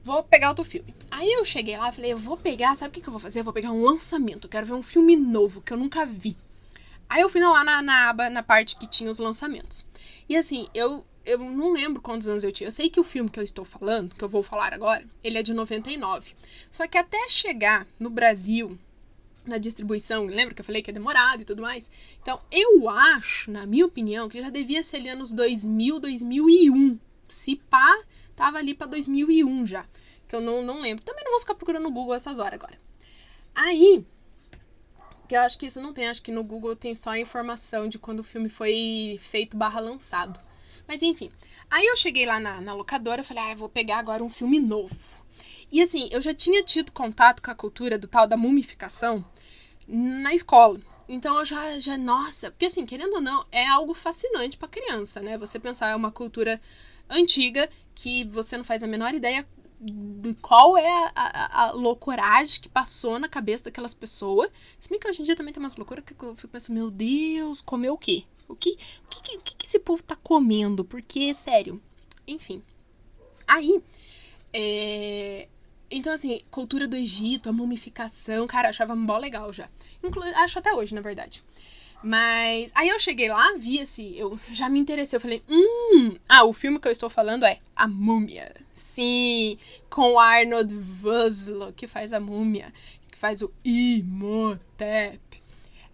vou 0.03 0.23
pegar 0.23 0.49
outro 0.49 0.65
filme. 0.65 0.95
Aí 1.11 1.33
eu 1.33 1.45
cheguei 1.45 1.77
lá 1.77 1.89
e 1.89 1.93
falei, 1.93 2.13
eu 2.13 2.19
vou 2.19 2.37
pegar, 2.37 2.77
sabe 2.77 2.91
o 2.91 2.93
que, 2.93 3.01
que 3.01 3.09
eu 3.09 3.13
vou 3.13 3.21
fazer? 3.21 3.41
Eu 3.41 3.45
vou 3.45 3.53
pegar 3.53 3.71
um 3.71 3.83
lançamento. 3.83 4.47
Eu 4.47 4.51
quero 4.51 4.67
ver 4.67 4.73
um 4.73 4.83
filme 4.83 5.17
novo 5.17 5.61
que 5.61 5.73
eu 5.73 5.77
nunca 5.77 6.05
vi. 6.05 6.37
Aí 7.09 7.23
eu 7.23 7.29
fui 7.29 7.41
lá 7.41 7.63
na, 7.63 7.81
na 7.83 8.11
aba, 8.11 8.29
na 8.29 8.43
parte 8.43 8.77
que 8.77 8.87
tinha 8.87 9.09
os 9.09 9.19
lançamentos. 9.19 9.87
E 10.29 10.37
assim, 10.37 10.69
eu, 10.75 11.05
eu 11.25 11.39
não 11.39 11.73
lembro 11.73 12.03
quantos 12.03 12.29
anos 12.29 12.45
eu 12.45 12.53
tinha. 12.53 12.67
Eu 12.67 12.73
sei 12.73 12.91
que 12.91 13.01
o 13.01 13.05
filme 13.05 13.31
que 13.31 13.39
eu 13.39 13.45
estou 13.45 13.65
falando, 13.65 14.15
que 14.15 14.25
eu 14.25 14.29
vou 14.29 14.43
falar 14.43 14.75
agora, 14.75 15.05
ele 15.23 15.39
é 15.39 15.43
de 15.43 15.55
99. 15.55 16.35
Só 16.71 16.87
que 16.87 16.99
até 16.99 17.29
chegar 17.29 17.87
no 17.99 18.11
Brasil, 18.11 18.79
na 19.47 19.59
distribuição, 19.59 20.25
lembra 20.27 20.55
que 20.55 20.61
eu 20.61 20.65
falei 20.65 20.83
que 20.83 20.91
é 20.91 20.95
demorado 20.95 21.43
e 21.43 21.45
tudo 21.45 21.63
mais? 21.63 21.91
Então, 22.23 22.41
eu 22.51 22.89
acho, 22.89 23.51
na 23.51 23.67
minha 23.67 23.87
opinião, 23.87 24.29
que 24.29 24.41
já 24.41 24.51
devia 24.51 24.83
ser 24.83 24.97
ali 24.97 25.09
anos 25.09 25.33
2000, 25.33 26.01
2001. 26.01 26.99
Se 27.29 27.57
pá, 27.57 28.03
tava 28.35 28.59
ali 28.59 28.75
para 28.75 28.87
2001 28.87 29.67
já, 29.67 29.87
que 30.29 30.35
eu 30.35 30.41
não, 30.41 30.63
não 30.63 30.81
lembro. 30.81 31.05
Também 31.05 31.25
não 31.25 31.33
vou 31.33 31.41
ficar 31.41 31.55
procurando 31.55 31.85
no 31.85 31.91
Google 31.91 32.15
essas 32.15 32.39
horas 32.39 32.55
agora. 32.55 32.79
Aí, 33.55 34.05
que 35.29 35.37
eu 35.37 35.41
acho 35.41 35.59
que 35.59 35.67
isso 35.67 35.81
não 35.81 35.93
tem, 35.93 36.09
acho 36.09 36.23
que 36.23 36.33
no 36.33 36.45
Google 36.45 36.77
tem 36.77 36.95
só 36.95 37.11
a 37.11 37.19
informação 37.19 37.89
de 37.89 37.99
quando 37.99 38.21
o 38.21 38.25
filme 38.25 38.49
foi 38.49 39.19
feito 39.21 39.57
barra 39.57 39.81
lançado. 39.81 40.41
Mas 40.87 41.03
enfim, 41.03 41.31
aí 41.71 41.87
eu 41.87 41.97
cheguei 41.97 42.27
lá 42.27 42.39
na, 42.39 42.61
na 42.61 42.75
locadora 42.75 43.23
e 43.23 43.25
falei, 43.25 43.43
ah, 43.45 43.55
vou 43.55 43.69
pegar 43.69 43.99
agora 43.99 44.23
um 44.23 44.29
filme 44.29 44.59
novo. 44.59 44.95
E 45.73 45.81
assim, 45.81 46.09
eu 46.13 46.21
já 46.21 46.35
tinha 46.35 46.63
tido 46.63 46.93
contato 46.93 47.43
com 47.43 47.51
a 47.51 47.55
cultura 47.55 47.99
do 47.99 48.07
tal 48.07 48.27
da 48.27 48.37
mumificação 48.37 49.25
na 49.87 50.35
escola. 50.35 50.81
Então 51.09 51.39
eu 51.39 51.45
já, 51.45 51.79
já, 51.79 51.99
nossa, 51.99 52.51
porque 52.51 52.67
assim, 52.67 52.87
querendo 52.87 53.15
ou 53.15 53.21
não, 53.21 53.45
é 53.53 53.67
algo 53.69 53.93
fascinante 53.93 54.57
para 54.57 54.69
criança, 54.69 55.21
né? 55.21 55.37
Você 55.39 55.59
pensar 55.59 55.91
é 55.91 55.97
uma 55.97 56.11
cultura 56.11 56.61
antiga 57.11 57.69
que 57.95 58.25
você 58.25 58.57
não 58.57 58.65
faz 58.65 58.83
a 58.83 58.87
menor 58.87 59.15
ideia 59.15 59.47
de 59.81 60.33
qual 60.35 60.79
é 60.79 60.89
a, 60.89 61.13
a, 61.15 61.71
a 61.71 62.45
que 62.61 62.69
passou 62.71 63.19
na 63.19 63.29
cabeça 63.29 63.65
daquelas 63.65 63.93
pessoas. 63.93 64.49
Se 64.81 64.89
bem 64.89 64.99
que 64.99 65.09
hoje 65.09 65.21
em 65.21 65.25
dia 65.25 65.37
também 65.37 65.53
tem 65.53 65.63
umas 65.63 65.77
loucuras 65.77 66.03
que 66.05 66.15
eu 66.25 66.35
fico 66.35 66.49
pensando, 66.49 66.75
meu 66.75 66.91
Deus, 66.91 67.61
comeu 67.61 67.93
o 67.95 67.99
quê? 67.99 68.25
O 68.49 68.57
que, 68.57 68.77
o 69.05 69.09
que, 69.09 69.37
o 69.37 69.41
que, 69.41 69.57
que 69.57 69.67
esse 69.67 69.79
povo 69.79 70.03
tá 70.03 70.17
comendo? 70.17 70.85
Porque, 70.85 71.35
sério, 71.35 71.83
enfim. 72.27 72.63
Aí, 73.47 73.83
é, 74.53 75.49
então, 75.97 76.13
assim, 76.13 76.41
cultura 76.51 76.87
do 76.89 76.97
Egito, 76.97 77.49
a 77.49 77.53
mumificação, 77.53 78.47
cara, 78.47 78.69
eu 78.69 78.71
achava 78.71 78.95
mó 78.95 79.17
legal 79.17 79.53
já. 79.53 79.69
Inclu 80.03 80.23
acho 80.23 80.59
até 80.59 80.73
hoje, 80.73 80.95
na 80.95 81.01
verdade. 81.01 81.43
Mas 82.03 82.71
aí 82.75 82.91
eu 82.91 83.01
cheguei 83.01 83.31
lá, 83.31 83.55
vi 83.57 83.79
esse, 83.79 84.15
eu 84.19 84.39
já 84.51 84.69
me 84.69 84.79
interessei, 84.79 85.17
eu 85.17 85.21
falei, 85.21 85.43
hum, 85.49 86.15
ah, 86.29 86.45
o 86.45 86.53
filme 86.53 86.79
que 86.79 86.87
eu 86.87 86.93
estou 86.93 87.09
falando 87.09 87.45
é 87.47 87.59
A 87.75 87.89
Múmia. 87.89 88.55
Sim, 88.75 89.57
com 89.89 90.19
Arnold 90.19 90.75
Vosloo, 90.75 91.73
que 91.73 91.87
faz 91.87 92.13
a 92.13 92.21
múmia, 92.21 92.73
que 93.11 93.17
faz 93.17 93.41
o 93.41 93.51
Imhotep. 93.65 95.21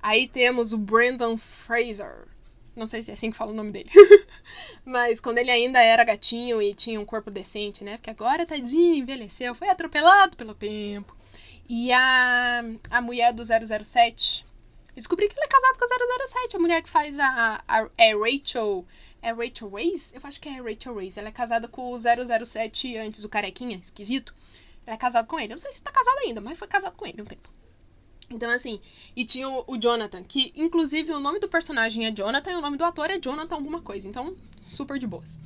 Aí 0.02 0.26
temos 0.26 0.72
o 0.72 0.78
Brandon 0.78 1.36
Fraser, 1.36 2.26
não 2.74 2.86
sei 2.86 3.02
se 3.02 3.10
é 3.10 3.14
assim 3.14 3.30
que 3.30 3.36
fala 3.36 3.52
o 3.52 3.54
nome 3.54 3.72
dele. 3.72 3.90
Mas 4.84 5.20
quando 5.20 5.38
ele 5.38 5.50
ainda 5.50 5.80
era 5.80 6.04
gatinho 6.04 6.62
e 6.62 6.74
tinha 6.74 7.00
um 7.00 7.04
corpo 7.04 7.30
decente, 7.30 7.84
né? 7.84 7.96
Porque 7.96 8.10
agora, 8.10 8.46
tadinho, 8.46 8.94
envelheceu, 8.96 9.54
foi 9.54 9.68
atropelado 9.68 10.36
pelo 10.36 10.54
tempo. 10.54 11.16
E 11.68 11.92
a, 11.92 12.62
a 12.90 13.00
mulher 13.00 13.32
do 13.32 13.42
007. 13.44 14.46
Descobri 14.94 15.28
que 15.28 15.34
ele 15.34 15.44
é 15.44 15.48
casado 15.48 15.78
com 15.78 15.84
a 15.84 16.26
007, 16.26 16.56
a 16.56 16.60
mulher 16.60 16.82
que 16.82 16.90
faz 16.90 17.18
a, 17.18 17.62
a, 17.66 17.88
é 17.96 18.12
Rachel. 18.14 18.84
É 19.22 19.32
Rachel 19.32 19.70
Reis? 19.70 20.12
Eu 20.12 20.20
acho 20.24 20.40
que 20.40 20.48
é 20.48 20.60
Rachel 20.60 20.96
Reis. 20.96 21.16
Ela 21.16 21.28
é 21.28 21.32
casada 21.32 21.68
com 21.68 21.92
o 21.92 21.98
007 21.98 22.96
antes, 22.96 23.24
o 23.24 23.28
carequinha, 23.28 23.76
esquisito. 23.76 24.34
Ela 24.86 24.94
é 24.94 24.98
casada 24.98 25.26
com 25.26 25.38
ele. 25.38 25.52
Eu 25.52 25.56
não 25.56 25.58
sei 25.58 25.72
se 25.72 25.82
tá 25.82 25.92
casada 25.92 26.20
ainda, 26.22 26.40
mas 26.40 26.58
foi 26.58 26.66
casado 26.66 26.96
com 26.96 27.06
ele 27.06 27.22
um 27.22 27.26
tempo. 27.26 27.48
Então, 28.30 28.48
assim, 28.48 28.80
e 29.16 29.24
tinha 29.24 29.48
o, 29.48 29.64
o, 29.66 29.76
Jonathan, 29.76 30.22
que 30.22 30.52
inclusive 30.54 31.12
o 31.12 31.18
nome 31.18 31.40
do 31.40 31.48
personagem 31.48 32.06
é 32.06 32.12
Jonathan 32.12 32.52
e 32.52 32.54
o 32.54 32.60
nome 32.60 32.76
do 32.76 32.84
ator 32.84 33.10
é 33.10 33.18
Jonathan 33.18 33.56
alguma 33.56 33.82
coisa. 33.82 34.06
Então, 34.06 34.36
super 34.68 34.98
de 34.98 35.06
boas. 35.06 35.36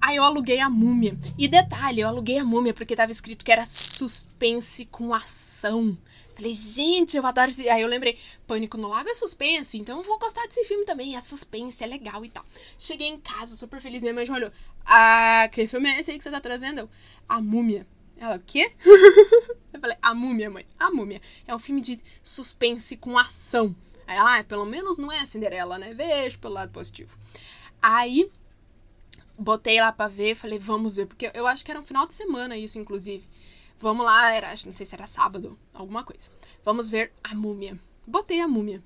Aí 0.00 0.16
eu 0.16 0.22
aluguei 0.22 0.60
a 0.60 0.70
múmia. 0.70 1.18
E 1.36 1.48
detalhe, 1.48 2.00
eu 2.00 2.08
aluguei 2.08 2.38
a 2.38 2.44
múmia 2.44 2.72
porque 2.72 2.94
tava 2.94 3.10
escrito 3.10 3.44
que 3.44 3.50
era 3.50 3.64
suspense 3.64 4.84
com 4.86 5.12
ação. 5.12 5.98
Falei, 6.34 6.52
gente, 6.52 7.16
eu 7.16 7.26
adoro 7.26 7.50
esse. 7.50 7.68
Aí 7.68 7.82
eu 7.82 7.88
lembrei, 7.88 8.16
Pânico 8.46 8.76
no 8.76 8.88
Lago 8.88 9.08
é 9.08 9.14
suspense, 9.14 9.78
então 9.78 9.98
eu 9.98 10.04
vou 10.04 10.18
gostar 10.18 10.46
desse 10.46 10.64
filme 10.64 10.84
também. 10.84 11.16
É 11.16 11.20
suspense, 11.20 11.82
é 11.82 11.86
legal 11.86 12.24
e 12.24 12.28
tal. 12.28 12.44
Cheguei 12.78 13.08
em 13.08 13.18
casa, 13.18 13.56
super 13.56 13.80
feliz. 13.80 14.02
Minha 14.02 14.14
mãe 14.14 14.26
já 14.26 14.34
olhou. 14.34 14.52
Ah, 14.86 15.48
que 15.50 15.66
filme 15.66 15.88
é 15.88 15.98
esse 15.98 16.12
aí 16.12 16.18
que 16.18 16.22
você 16.22 16.30
tá 16.30 16.40
trazendo? 16.40 16.88
A 17.28 17.40
múmia. 17.40 17.86
Ela, 18.16 18.36
o 18.36 18.40
quê? 18.40 18.72
eu 19.72 19.80
falei, 19.80 19.96
A 20.00 20.14
Múmia, 20.14 20.50
mãe. 20.50 20.66
A 20.78 20.90
Múmia. 20.90 21.20
É 21.46 21.54
um 21.54 21.58
filme 21.58 21.80
de 21.80 22.00
suspense 22.22 22.96
com 22.96 23.18
ação. 23.18 23.74
Aí 24.06 24.16
ela, 24.16 24.38
ah, 24.38 24.44
pelo 24.44 24.64
menos 24.64 24.98
não 24.98 25.10
é 25.10 25.20
a 25.20 25.26
Cinderela, 25.26 25.78
né? 25.78 25.94
Vejo 25.94 26.38
pelo 26.38 26.54
lado 26.54 26.70
positivo. 26.70 27.16
Aí, 27.80 28.30
botei 29.38 29.80
lá 29.80 29.92
pra 29.92 30.08
ver, 30.08 30.34
falei, 30.34 30.58
vamos 30.58 30.96
ver. 30.96 31.06
Porque 31.06 31.30
eu 31.34 31.46
acho 31.46 31.64
que 31.64 31.70
era 31.70 31.80
um 31.80 31.84
final 31.84 32.06
de 32.06 32.14
semana 32.14 32.56
isso, 32.56 32.78
inclusive. 32.78 33.26
Vamos 33.78 34.04
lá, 34.06 34.32
era, 34.32 34.48
não 34.64 34.72
sei 34.72 34.86
se 34.86 34.94
era 34.94 35.06
sábado, 35.06 35.58
alguma 35.72 36.04
coisa. 36.04 36.30
Vamos 36.62 36.88
ver 36.88 37.12
a 37.22 37.34
Múmia. 37.34 37.78
Botei 38.06 38.40
a 38.40 38.48
Múmia. 38.48 38.82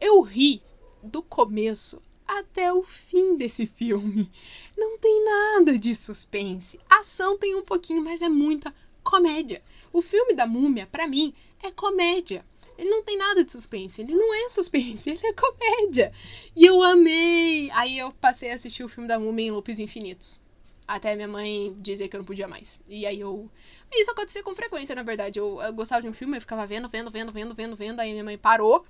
Eu 0.00 0.20
ri 0.20 0.62
do 1.02 1.22
começo 1.22 2.00
até 2.26 2.72
o 2.72 2.82
fim 2.82 3.36
desse 3.36 3.66
filme. 3.66 4.30
Não 4.76 4.98
tem 4.98 5.24
nada 5.24 5.78
de 5.78 5.94
suspense. 5.94 6.80
Ação 6.88 7.38
tem 7.38 7.54
um 7.54 7.62
pouquinho, 7.62 8.02
mas 8.02 8.22
é 8.22 8.28
muita 8.28 8.74
comédia. 9.02 9.62
O 9.92 10.00
filme 10.00 10.34
da 10.34 10.46
Múmia, 10.46 10.86
para 10.86 11.06
mim, 11.06 11.34
é 11.62 11.70
comédia. 11.70 12.44
Ele 12.78 12.88
não 12.88 13.02
tem 13.02 13.16
nada 13.16 13.44
de 13.44 13.52
suspense. 13.52 14.00
Ele 14.00 14.14
não 14.14 14.34
é 14.34 14.48
suspense, 14.48 15.10
ele 15.10 15.26
é 15.26 15.32
comédia. 15.32 16.12
E 16.56 16.64
eu 16.64 16.82
amei. 16.82 17.70
Aí 17.72 17.98
eu 17.98 18.12
passei 18.12 18.50
a 18.50 18.54
assistir 18.54 18.82
o 18.82 18.88
filme 18.88 19.08
da 19.08 19.18
Múmia 19.18 19.46
em 19.46 19.50
loops 19.50 19.78
infinitos. 19.78 20.40
Até 20.86 21.14
minha 21.14 21.28
mãe 21.28 21.74
dizer 21.80 22.08
que 22.08 22.16
eu 22.16 22.18
não 22.18 22.24
podia 22.24 22.48
mais. 22.48 22.80
E 22.88 23.06
aí 23.06 23.20
eu. 23.20 23.48
Isso 23.92 24.10
acontecia 24.10 24.42
com 24.42 24.54
frequência, 24.54 24.94
na 24.94 25.02
verdade. 25.02 25.38
Eu, 25.38 25.60
eu 25.62 25.72
gostava 25.72 26.02
de 26.02 26.08
um 26.08 26.12
filme, 26.12 26.36
eu 26.36 26.40
ficava 26.40 26.66
vendo, 26.66 26.88
vendo, 26.88 27.10
vendo, 27.10 27.32
vendo, 27.32 27.54
vendo, 27.54 27.76
vendo. 27.76 28.00
Aí 28.00 28.10
minha 28.10 28.24
mãe 28.24 28.38
parou. 28.38 28.84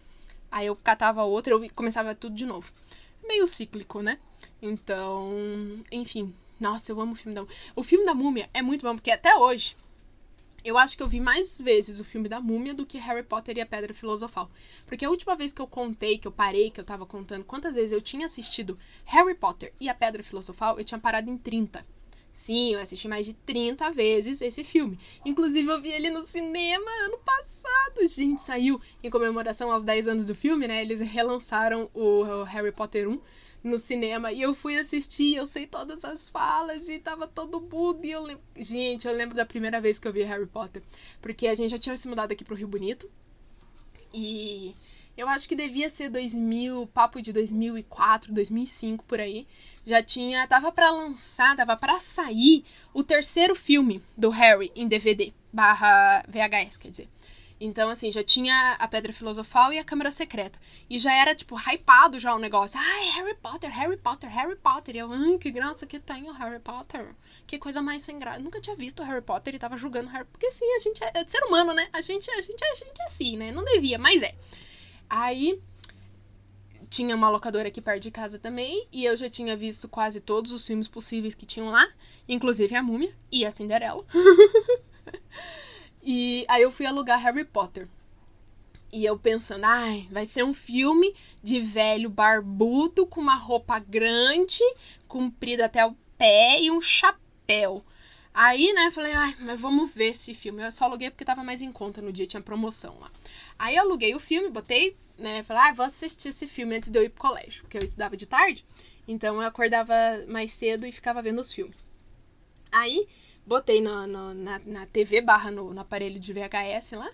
Aí 0.51 0.67
eu 0.67 0.77
catava 0.77 1.25
outro, 1.25 1.53
eu 1.53 1.71
começava 1.75 2.15
tudo 2.15 2.37
de 2.37 2.45
novo 2.45 2.73
meio 3.27 3.47
cíclico, 3.47 4.01
né? 4.01 4.19
Então, 4.61 5.33
enfim. 5.91 6.35
Nossa, 6.61 6.93
eu 6.93 7.01
amo 7.01 7.13
o 7.13 7.17
filme 7.17 7.35
da 7.35 7.45
O 7.75 7.83
filme 7.83 8.07
da 8.07 8.15
Múmia 8.15 8.49
é 8.55 8.63
muito 8.63 8.83
bom, 8.83 8.95
porque 8.95 9.11
até 9.11 9.35
hoje 9.35 9.77
eu 10.65 10.79
acho 10.79 10.97
que 10.97 11.03
eu 11.03 11.09
vi 11.09 11.19
mais 11.19 11.59
vezes 11.59 11.99
o 11.99 12.05
filme 12.05 12.29
da 12.29 12.41
Múmia 12.41 12.73
do 12.73 12.87
que 12.87 12.99
Harry 12.99 13.25
Potter 13.25 13.57
e 13.57 13.61
a 13.61 13.67
Pedra 13.67 13.93
Filosofal. 13.93 14.49
Porque 14.87 15.05
a 15.05 15.11
última 15.11 15.35
vez 15.35 15.53
que 15.53 15.61
eu 15.61 15.67
contei, 15.67 16.19
que 16.19 16.29
eu 16.29 16.33
parei, 16.33 16.71
que 16.71 16.79
eu 16.79 16.85
tava 16.85 17.05
contando 17.05 17.45
quantas 17.45 17.75
vezes 17.75 17.91
eu 17.91 18.01
tinha 18.01 18.27
assistido 18.27 18.79
Harry 19.05 19.35
Potter 19.35 19.73
e 19.81 19.89
a 19.89 19.95
Pedra 19.95 20.23
Filosofal, 20.23 20.79
eu 20.79 20.85
tinha 20.85 21.01
parado 21.01 21.29
em 21.29 21.37
30. 21.37 21.85
Sim, 22.33 22.73
eu 22.73 22.81
assisti 22.81 23.07
mais 23.07 23.27
de 23.27 23.35
30 23.35 23.91
vezes 23.91 24.41
esse 24.41 24.65
filme. 24.65 24.99
Inclusive, 25.25 25.69
eu 25.69 25.83
vi 25.83 25.91
ele 25.91 26.09
no 26.09 26.25
cinema 26.25 26.91
ano 27.05 27.19
passado. 27.19 28.09
Gente, 28.09 28.43
saiu 28.43 28.81
em 29.03 29.11
comemoração 29.11 29.71
aos 29.71 29.85
10 29.85 30.09
anos 30.09 30.27
do 30.27 30.35
filme, 30.35 30.67
né? 30.67 30.81
Eles 30.81 31.01
relançaram 31.01 31.91
o 31.93 32.43
Harry 32.45 32.73
Potter 32.73 33.07
1 33.07 33.21
no 33.63 33.77
cinema. 33.79 34.33
E 34.33 34.41
eu 34.41 34.55
fui 34.55 34.79
assistir, 34.79 35.37
eu 35.37 35.47
sei 35.47 35.67
todas 35.67 36.05
as 36.07 36.31
falas 36.31 36.89
e 36.89 36.99
tava 36.99 37.27
todo 37.27 37.61
mundo. 37.61 38.01
E 38.03 38.11
eu. 38.11 38.41
Gente, 38.57 39.07
eu 39.07 39.13
lembro 39.13 39.37
da 39.37 39.45
primeira 39.45 39.79
vez 39.79 39.99
que 39.99 40.09
eu 40.09 40.13
vi 40.13 40.23
Harry 40.23 40.47
Potter. 40.47 40.83
Porque 41.21 41.47
a 41.47 41.55
gente 41.55 41.71
já 41.71 41.79
tinha 41.79 41.97
se 41.99 42.09
mudado 42.09 42.33
aqui 42.33 42.45
pro 42.45 42.57
Rio 42.57 42.67
Bonito. 42.67 43.11
E 44.15 44.75
eu 45.17 45.29
acho 45.29 45.49
que 45.49 45.55
devia 45.55 45.91
ser 45.91 46.09
2000, 46.09 46.87
papo 46.89 47.21
de 47.21 47.33
2004, 47.33 48.33
2005 48.33 49.05
por 49.05 49.21
aí. 49.21 49.47
Já 49.85 50.03
tinha, 50.03 50.47
tava 50.47 50.73
para 50.73 50.91
lançar, 50.91 51.57
tava 51.57 51.77
para 51.77 52.01
sair 52.01 52.65
o 52.95 53.03
terceiro 53.03 53.55
filme 53.55 54.03
do 54.17 54.31
Harry 54.31 54.73
em 54.75 54.89
DVD 54.89 55.33
barra 55.53 56.25
VHS, 56.29 56.79
quer 56.79 56.91
dizer. 56.91 57.09
Então, 57.65 57.89
assim, 57.91 58.11
já 58.11 58.25
tinha 58.25 58.73
a 58.73 58.89
Pedra 58.89 59.13
Filosofal 59.13 59.73
e 59.73 59.79
a 59.79 59.85
Câmara 59.85 60.11
Secreta. 60.11 60.59
E 60.91 60.99
já 60.99 61.13
era, 61.15 61.33
tipo, 61.33 61.57
hypado 61.57 62.19
já 62.19 62.35
o 62.35 62.39
negócio. 62.41 62.77
Ai, 62.81 63.11
Harry 63.11 63.37
Potter, 63.37 63.71
Harry 63.71 63.97
Potter, 63.97 64.29
Harry 64.29 64.57
Potter. 64.57 64.97
E 64.97 64.99
eu, 64.99 65.13
ai, 65.13 65.39
que 65.39 65.49
graça 65.53 65.87
que 65.87 66.01
tem 66.01 66.29
o 66.29 66.33
Harry 66.33 66.59
Potter. 66.59 67.15
Que 67.47 67.61
coisa 67.61 67.81
mais 67.81 68.05
sem 68.05 68.19
graça. 68.19 68.41
Nunca 68.41 68.61
tinha 68.61 68.75
visto 68.75 69.01
o 69.01 69.07
Harry 69.07 69.23
Potter 69.23 69.55
e 69.55 69.61
tava 69.61 69.77
julgando 69.77 70.09
Harry 70.09 70.25
Porque, 70.25 70.51
sim, 70.51 70.69
a 70.75 70.81
gente 70.81 71.05
é, 71.05 71.13
é 71.15 71.25
ser 71.29 71.45
humano, 71.45 71.73
né? 71.73 71.89
A 71.93 72.01
gente, 72.01 72.29
a, 72.33 72.41
gente, 72.41 72.65
a 72.65 72.75
gente 72.75 73.01
é 73.01 73.05
assim, 73.05 73.37
né? 73.37 73.53
Não 73.53 73.65
devia, 73.65 73.97
mas 73.97 74.25
é. 74.25 74.35
Aí, 75.15 75.61
tinha 76.89 77.15
uma 77.15 77.29
locadora 77.29 77.69
aqui 77.69 77.83
perto 77.83 78.03
de 78.03 78.11
casa 78.11 78.39
também. 78.39 78.89
E 78.91 79.05
eu 79.05 79.15
já 79.15 79.29
tinha 79.29 79.55
visto 79.55 79.87
quase 79.87 80.21
todos 80.21 80.53
os 80.53 80.67
filmes 80.67 80.89
possíveis 80.89 81.35
que 81.35 81.45
tinham 81.45 81.69
lá. 81.69 81.87
Inclusive 82.27 82.75
a 82.75 82.83
Múmia 82.83 83.15
e 83.31 83.45
a 83.45 83.51
Cinderela. 83.51 84.05
E 86.05 86.45
aí 86.49 86.63
eu 86.63 86.73
fui 86.73 86.85
alugar 86.85 87.21
Harry 87.21 87.45
Potter. 87.45 87.87
E 88.93 89.05
eu 89.05 89.17
pensando, 89.17 89.65
ai, 89.65 90.09
vai 90.11 90.27
ser 90.27 90.43
um 90.43 90.53
filme 90.53 91.15
de 91.41 91.61
velho 91.61 92.11
barbudo 92.11 93.07
com 93.07 93.21
uma 93.21 93.37
roupa 93.37 93.79
grande, 93.79 94.65
comprida 95.07 95.67
até 95.67 95.87
o 95.87 95.95
pé 96.19 96.61
e 96.61 96.73
um 96.73 96.81
chapéu. 96.81 97.85
Aí, 98.35 98.73
né, 98.73 98.91
falei, 98.91 99.13
ai, 99.13 99.37
mas 99.41 99.61
vamos 99.61 99.93
ver 99.95 100.11
esse 100.11 100.35
filme. 100.35 100.63
Eu 100.63 100.73
só 100.73 100.87
aluguei 100.87 101.11
porque 101.11 101.25
tava 101.25 101.45
mais 101.45 101.61
em 101.61 101.71
conta 101.71 102.01
no 102.01 102.13
dia, 102.13 102.27
tinha 102.27 102.41
promoção 102.41 102.99
lá. 102.99 103.11
Aí 103.59 103.77
eu 103.77 103.83
aluguei 103.83 104.15
o 104.15 104.21
filme, 104.21 104.49
botei, 104.49 104.97
né, 105.19 105.43
falei, 105.43 105.63
ah, 105.65 105.73
vou 105.73 105.87
assistir 105.87 106.29
esse 106.29 106.47
filme 106.47 106.77
antes 106.77 106.91
de 106.91 106.99
eu 106.99 107.05
ir 107.05 107.11
pro 107.11 107.29
colégio, 107.29 107.63
porque 107.63 107.79
eu 107.79 107.85
estudava 107.85 108.17
de 108.17 108.27
tarde. 108.27 108.65
Então 109.07 109.37
eu 109.37 109.43
acordava 109.43 109.95
mais 110.29 110.53
cedo 110.53 110.87
e 110.87 110.93
ficava 110.93 111.21
vendo 111.21 111.41
os 111.41 111.53
filmes. 111.53 111.77
Aí 112.71 113.07
botei 113.47 113.81
na, 113.81 114.07
na, 114.07 114.35
na, 114.35 114.61
na 114.65 114.87
TV 114.87 115.21
barra 115.21 115.51
no, 115.51 115.75
no 115.75 115.81
aparelho 115.81 116.19
de 116.19 116.33
VHS 116.33 116.93
lá 116.93 117.11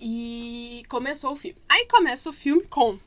e 0.00 0.82
começou 0.88 1.32
o 1.32 1.36
filme. 1.36 1.60
Aí 1.68 1.86
começa 1.86 2.30
o 2.30 2.32
filme 2.32 2.64
com 2.66 2.98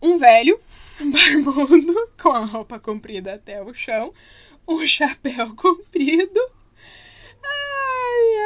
um 0.00 0.16
velho, 0.16 0.60
barbudo, 1.00 2.10
com 2.20 2.30
a 2.30 2.44
roupa 2.44 2.78
comprida 2.78 3.34
até 3.34 3.62
o 3.62 3.74
chão, 3.74 4.12
um 4.74 4.86
chapéu 4.86 5.54
comprido. 5.56 6.40
Ai, 7.42 8.36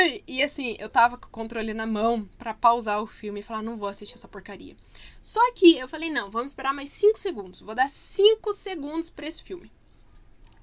ai. 0.00 0.24
E 0.26 0.42
assim, 0.42 0.76
eu 0.80 0.88
tava 0.88 1.16
com 1.16 1.28
o 1.28 1.30
controle 1.30 1.72
na 1.72 1.86
mão 1.86 2.28
pra 2.36 2.52
pausar 2.52 3.00
o 3.00 3.06
filme 3.06 3.40
e 3.40 3.42
falar, 3.42 3.62
não 3.62 3.78
vou 3.78 3.88
assistir 3.88 4.14
essa 4.14 4.26
porcaria. 4.26 4.76
Só 5.22 5.40
que 5.52 5.78
eu 5.78 5.88
falei, 5.88 6.10
não, 6.10 6.30
vamos 6.30 6.50
esperar 6.50 6.74
mais 6.74 6.90
5 6.90 7.16
segundos. 7.16 7.60
Vou 7.60 7.74
dar 7.74 7.88
5 7.88 8.52
segundos 8.52 9.08
pra 9.08 9.28
esse 9.28 9.42
filme. 9.42 9.70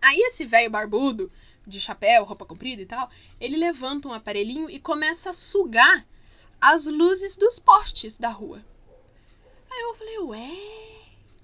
Aí 0.02 0.20
esse 0.20 0.46
velho 0.46 0.70
barbudo 0.70 1.32
de 1.66 1.80
chapéu, 1.80 2.26
roupa 2.26 2.46
comprida 2.46 2.82
e 2.82 2.86
tal, 2.86 3.10
ele 3.40 3.58
levanta 3.58 4.08
um 4.08 4.14
aparelhinho 4.14 4.70
e 4.70 4.80
começa 4.80 5.32
a 5.32 5.34
sugar 5.34 6.06
as 6.62 6.86
luzes 6.86 7.36
dos 7.36 7.58
postes 7.58 8.18
da 8.18 8.30
rua. 8.30 8.64
Aí 9.72 9.82
eu 9.82 9.96
falei, 9.96 10.20
ué, 10.20 10.95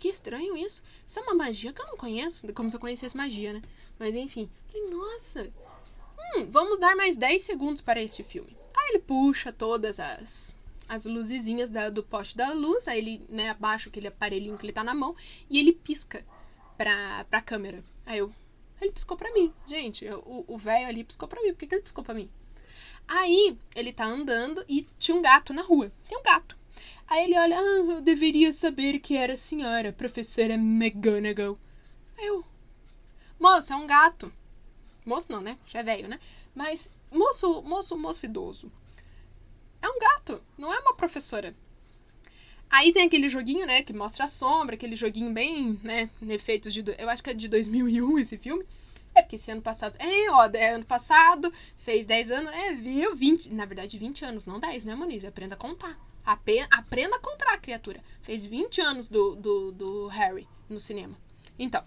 que 0.02 0.08
estranho 0.08 0.58
isso. 0.58 0.82
Isso 1.08 1.20
é 1.20 1.22
uma 1.22 1.36
magia 1.36 1.72
que 1.72 1.80
eu 1.80 1.86
não 1.86 1.96
conheço, 1.96 2.52
como 2.56 2.72
se 2.72 2.76
eu 2.76 2.80
conhecesse 2.80 3.16
magia, 3.16 3.54
né? 3.54 3.62
Mas 4.00 4.16
enfim, 4.16 4.50
falei, 4.68 4.90
nossa, 4.90 5.48
hum, 6.36 6.48
vamos 6.50 6.80
dar 6.80 6.96
mais 6.96 7.18
10 7.18 7.44
segundos 7.44 7.82
para 7.82 8.02
este 8.02 8.24
filme. 8.24 8.58
Aí 8.76 8.90
ele 8.90 9.00
puxa 9.00 9.52
todas 9.52 10.00
as, 10.00 10.58
as 10.90 11.06
luzezinhas 11.06 11.70
da, 11.70 11.92
do 11.92 12.02
poste 12.02 12.36
da 12.36 12.52
luz, 12.52 12.88
aí 12.88 12.98
ele 12.98 13.26
né, 13.30 13.50
abaixa 13.50 13.90
aquele 13.90 14.08
aparelhinho 14.08 14.58
que 14.58 14.66
ele 14.66 14.74
tá 14.74 14.84
na 14.84 14.96
mão 14.96 15.16
e 15.48 15.60
ele 15.60 15.72
pisca 15.72 16.26
pra, 16.76 17.24
pra 17.30 17.40
câmera. 17.40 17.84
Aí 18.04 18.18
eu, 18.18 18.34
ele 18.82 18.92
piscou 18.92 19.16
pra 19.16 19.32
mim. 19.36 19.54
Gente, 19.68 20.08
o 20.26 20.58
velho 20.58 20.88
ali 20.88 21.04
piscou 21.04 21.28
pra 21.28 21.40
mim. 21.44 21.50
Por 21.50 21.60
que, 21.60 21.68
que 21.68 21.76
ele 21.76 21.84
piscou 21.84 22.04
pra 22.04 22.16
mim? 22.16 22.28
Aí 23.08 23.56
ele 23.76 23.94
tá 23.94 24.06
andando 24.06 24.66
e 24.68 24.88
tinha 24.98 25.16
um 25.16 25.22
gato 25.22 25.54
na 25.54 25.62
rua. 25.62 25.92
Tem 26.10 26.18
um 26.18 26.24
gato. 26.24 26.58
Aí 27.12 27.26
ele 27.26 27.38
olha, 27.38 27.60
ah, 27.60 27.62
eu 27.92 28.00
deveria 28.00 28.54
saber 28.54 28.98
que 29.00 29.18
era 29.18 29.34
a 29.34 29.38
senhora, 29.38 29.92
professora 29.92 30.54
McGonagall. 30.54 31.60
Aí 32.18 32.26
eu, 32.26 32.42
moço, 33.38 33.74
é 33.74 33.76
um 33.76 33.86
gato. 33.86 34.32
Moço 35.06 35.30
não, 35.30 35.42
né? 35.42 35.58
Já 35.66 35.80
é 35.80 35.84
velho, 35.84 36.08
né? 36.08 36.18
Mas, 36.56 36.90
moço, 37.12 37.64
moço, 37.64 37.98
moço 37.98 38.26
idoso. 38.26 38.72
É 39.82 39.90
um 39.90 40.00
gato, 40.00 40.42
não 40.58 40.74
é 40.74 40.80
uma 40.80 40.96
professora. 40.96 41.54
Aí 42.70 42.94
tem 42.94 43.04
aquele 43.04 43.28
joguinho, 43.28 43.66
né, 43.68 43.84
que 43.84 43.92
mostra 43.92 44.24
a 44.24 44.30
sombra, 44.30 44.76
aquele 44.76 44.96
joguinho 44.96 45.34
bem, 45.34 45.78
né, 45.84 46.10
efeitos 46.30 46.74
de... 46.74 46.82
Eu 46.98 47.10
acho 47.10 47.22
que 47.22 47.32
é 47.32 47.34
de 47.34 47.50
2001 47.50 48.20
esse 48.20 48.38
filme. 48.38 48.66
É 49.14 49.22
porque 49.22 49.36
esse 49.36 49.52
ano 49.52 49.62
passado... 49.62 49.98
É, 50.00 50.32
ó, 50.32 50.46
é 50.54 50.76
ano 50.76 50.86
passado, 50.86 51.52
fez 51.76 52.06
10 52.06 52.32
anos, 52.32 52.54
é, 52.54 52.74
viu, 52.74 53.14
20... 53.14 53.54
Na 53.54 53.66
verdade, 53.66 53.98
20 53.98 54.24
anos, 54.24 54.46
não 54.46 54.62
10, 54.62 54.86
né, 54.86 54.96
Moniz? 54.96 55.26
Aprenda 55.26 55.56
a 55.56 55.58
contar. 55.58 56.11
Aprenda 56.26 57.16
a 57.16 57.20
contar, 57.20 57.58
criatura. 57.60 58.04
Fez 58.22 58.46
20 58.46 58.82
anos 58.82 59.08
do, 59.08 59.36
do, 59.36 59.72
do 59.72 60.08
Harry 60.08 60.48
no 60.70 60.80
cinema. 60.80 61.18
Então, 61.58 61.84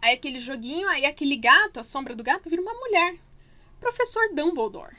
aí 0.00 0.14
aquele 0.14 0.40
joguinho, 0.40 0.88
aí 0.88 1.04
aquele 1.06 1.36
gato, 1.36 1.80
a 1.80 1.84
sombra 1.84 2.14
do 2.14 2.24
gato, 2.24 2.50
vira 2.50 2.62
uma 2.62 2.74
mulher. 2.74 3.18
Professor 3.78 4.34
Dumbledore. 4.34 4.96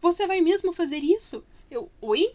Você 0.00 0.26
vai 0.26 0.40
mesmo 0.40 0.72
fazer 0.72 0.98
isso? 0.98 1.44
Eu, 1.70 1.90
oi? 2.00 2.34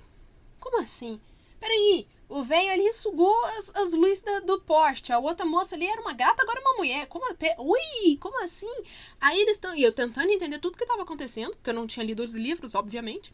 Como 0.59 0.79
assim? 0.81 1.19
Peraí, 1.59 2.07
o 2.29 2.43
velho 2.43 2.71
ali 2.71 2.93
sugou 2.93 3.45
as, 3.57 3.71
as 3.75 3.93
luzes 3.93 4.21
da, 4.21 4.39
do 4.39 4.61
poste. 4.61 5.11
A 5.11 5.19
outra 5.19 5.45
moça 5.45 5.75
ali 5.75 5.85
era 5.85 6.01
uma 6.01 6.13
gata, 6.13 6.41
agora 6.41 6.61
uma 6.61 6.77
mulher. 6.77 7.07
Como, 7.07 7.25
ui, 7.59 8.17
como 8.19 8.43
assim? 8.43 8.73
Aí 9.19 9.39
eles 9.39 9.57
estão. 9.57 9.75
E 9.75 9.83
eu 9.83 9.91
tentando 9.91 10.29
entender 10.29 10.59
tudo 10.59 10.77
que 10.77 10.83
estava 10.83 11.03
acontecendo, 11.03 11.51
porque 11.51 11.69
eu 11.69 11.73
não 11.73 11.87
tinha 11.87 12.05
lido 12.05 12.23
os 12.23 12.35
livros, 12.35 12.75
obviamente. 12.75 13.33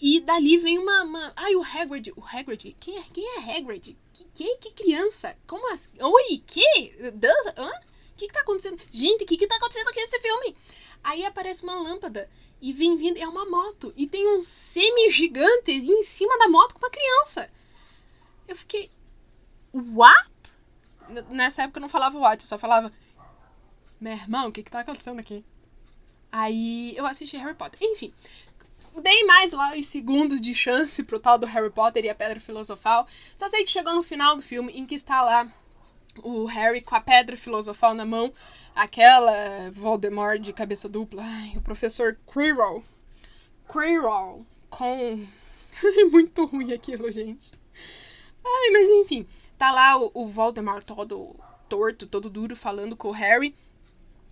E 0.00 0.20
dali 0.20 0.56
vem 0.56 0.78
uma. 0.78 1.02
uma 1.02 1.32
ai, 1.36 1.54
o 1.54 1.62
Hagrid. 1.62 2.12
O 2.16 2.24
Hagrid? 2.24 2.74
Quem 2.80 2.98
é, 2.98 3.02
quem 3.12 3.24
é 3.36 3.56
Hagrid? 3.56 3.96
Que, 4.12 4.24
que, 4.24 4.56
que 4.56 4.70
criança? 4.70 5.36
Como 5.46 5.72
assim? 5.72 5.90
Oi, 6.00 6.42
que? 6.46 7.10
Dança? 7.12 7.54
Hã? 7.58 7.68
O 7.68 8.16
que, 8.16 8.26
que 8.26 8.32
tá 8.32 8.40
acontecendo? 8.40 8.80
Gente, 8.90 9.24
o 9.24 9.26
que, 9.26 9.36
que 9.36 9.46
tá 9.46 9.56
acontecendo 9.56 9.88
aqui 9.88 10.00
nesse 10.00 10.18
filme? 10.20 10.56
Aí 11.04 11.24
aparece 11.24 11.62
uma 11.62 11.74
lâmpada 11.74 12.30
e 12.60 12.72
vem 12.72 12.96
vindo, 12.96 13.18
é 13.18 13.26
uma 13.26 13.44
moto. 13.46 13.92
E 13.96 14.06
tem 14.06 14.26
um 14.34 14.40
semi-gigante 14.40 15.72
em 15.72 16.02
cima 16.02 16.38
da 16.38 16.48
moto 16.48 16.74
com 16.74 16.78
uma 16.80 16.90
criança. 16.90 17.50
Eu 18.48 18.56
fiquei. 18.56 18.90
What? 19.72 20.30
Nessa 21.30 21.62
época 21.62 21.78
eu 21.78 21.82
não 21.82 21.88
falava 21.88 22.18
what, 22.18 22.42
eu 22.42 22.48
só 22.48 22.58
falava. 22.58 22.92
Meu 24.00 24.12
irmão, 24.12 24.48
o 24.48 24.52
que 24.52 24.62
que 24.62 24.70
tá 24.70 24.80
acontecendo 24.80 25.20
aqui? 25.20 25.44
Aí 26.32 26.96
eu 26.96 27.06
assisti 27.06 27.36
Harry 27.36 27.54
Potter. 27.54 27.78
Enfim, 27.82 28.12
dei 29.00 29.24
mais 29.24 29.52
lá 29.52 29.76
os 29.76 29.86
segundos 29.86 30.40
de 30.40 30.54
chance 30.54 31.02
pro 31.04 31.20
tal 31.20 31.38
do 31.38 31.46
Harry 31.46 31.70
Potter 31.70 32.04
e 32.04 32.08
a 32.08 32.14
Pedra 32.14 32.40
Filosofal. 32.40 33.06
Só 33.36 33.48
sei 33.48 33.64
que 33.64 33.70
chegou 33.70 33.94
no 33.94 34.02
final 34.02 34.36
do 34.36 34.42
filme 34.42 34.72
em 34.72 34.84
que 34.84 34.94
está 34.94 35.22
lá 35.22 35.46
o 36.22 36.44
Harry 36.46 36.80
com 36.80 36.94
a 36.94 37.00
Pedra 37.00 37.36
Filosofal 37.36 37.94
na 37.94 38.04
mão, 38.04 38.32
aquela 38.74 39.70
Voldemort 39.72 40.40
de 40.40 40.52
cabeça 40.52 40.88
dupla, 40.88 41.22
Ai, 41.24 41.52
o 41.56 41.60
professor 41.60 42.18
Quirrell. 42.32 42.82
Quirrell 43.70 44.44
com. 44.68 45.26
Muito 46.10 46.44
ruim 46.46 46.72
aquilo, 46.72 47.10
gente. 47.12 47.52
Ai, 48.44 48.70
mas 48.72 48.88
enfim, 48.88 49.26
tá 49.56 49.70
lá 49.70 49.98
o, 49.98 50.10
o 50.14 50.26
Voldemort 50.28 50.84
todo 50.84 51.36
torto, 51.68 52.06
todo 52.06 52.28
duro, 52.28 52.56
falando 52.56 52.96
com 52.96 53.08
o 53.08 53.12
Harry. 53.12 53.54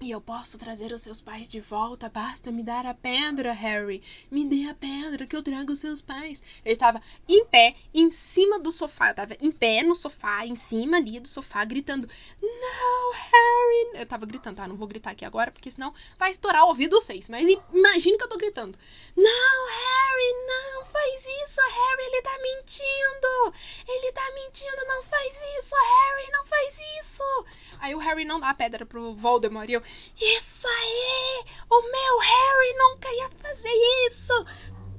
E 0.00 0.12
eu 0.12 0.20
posso 0.20 0.56
trazer 0.56 0.92
os 0.92 1.02
seus 1.02 1.20
pais 1.20 1.48
de 1.48 1.60
volta, 1.60 2.08
basta 2.08 2.52
me 2.52 2.62
dar 2.62 2.86
a 2.86 2.94
pedra, 2.94 3.52
Harry. 3.52 4.00
Me 4.30 4.44
dê 4.44 4.68
a 4.68 4.74
pedra 4.74 5.26
que 5.26 5.34
eu 5.34 5.42
trago 5.42 5.72
os 5.72 5.80
seus 5.80 6.00
pais. 6.00 6.40
Eu 6.64 6.70
estava 6.70 7.02
em 7.28 7.44
pé, 7.46 7.74
em 7.92 8.08
cima 8.08 8.60
do 8.60 8.70
sofá. 8.70 9.08
Eu 9.08 9.10
estava 9.10 9.36
em 9.40 9.50
pé 9.50 9.82
no 9.82 9.96
sofá, 9.96 10.46
em 10.46 10.54
cima 10.54 10.98
ali 10.98 11.18
do 11.18 11.26
sofá, 11.26 11.64
gritando: 11.64 12.08
Não, 12.40 13.12
Harry! 13.12 13.98
Eu 13.98 14.04
estava 14.04 14.24
gritando, 14.24 14.56
tá? 14.56 14.68
Não 14.68 14.76
vou 14.76 14.86
gritar 14.86 15.10
aqui 15.10 15.24
agora, 15.24 15.50
porque 15.50 15.68
senão 15.68 15.92
vai 16.16 16.30
estourar 16.30 16.64
o 16.64 16.68
ouvido 16.68 16.94
vocês. 16.94 17.28
Mas 17.28 17.48
imagine 17.74 18.16
que 18.16 18.22
eu 18.22 18.28
tô 18.28 18.38
gritando: 18.38 18.78
Não, 19.16 19.66
Harry, 19.66 20.46
não 20.46 20.84
faz 20.84 21.26
isso, 21.42 21.60
Harry, 21.60 22.02
ele 22.04 22.22
tá 22.22 22.38
mentindo! 22.40 23.54
Ele 23.88 24.12
tá 24.12 24.30
mentindo, 24.34 24.84
não 24.86 25.02
faz 25.02 25.42
isso, 25.58 25.74
Harry, 25.74 26.30
não 26.30 26.44
faz 26.44 26.78
isso! 27.00 27.44
Aí 27.80 27.94
o 27.94 27.98
Harry 27.98 28.24
não 28.24 28.40
dá 28.40 28.50
a 28.50 28.54
pedra 28.54 28.86
pro 28.86 29.14
Voldemort 29.14 29.68
e 29.68 29.72
eu, 29.72 29.82
isso 30.20 30.66
aí! 30.68 31.44
O 31.70 31.82
meu 31.82 32.18
Harry 32.18 32.76
nunca 32.76 33.12
ia 33.12 33.30
fazer 33.30 33.72
isso! 34.08 34.32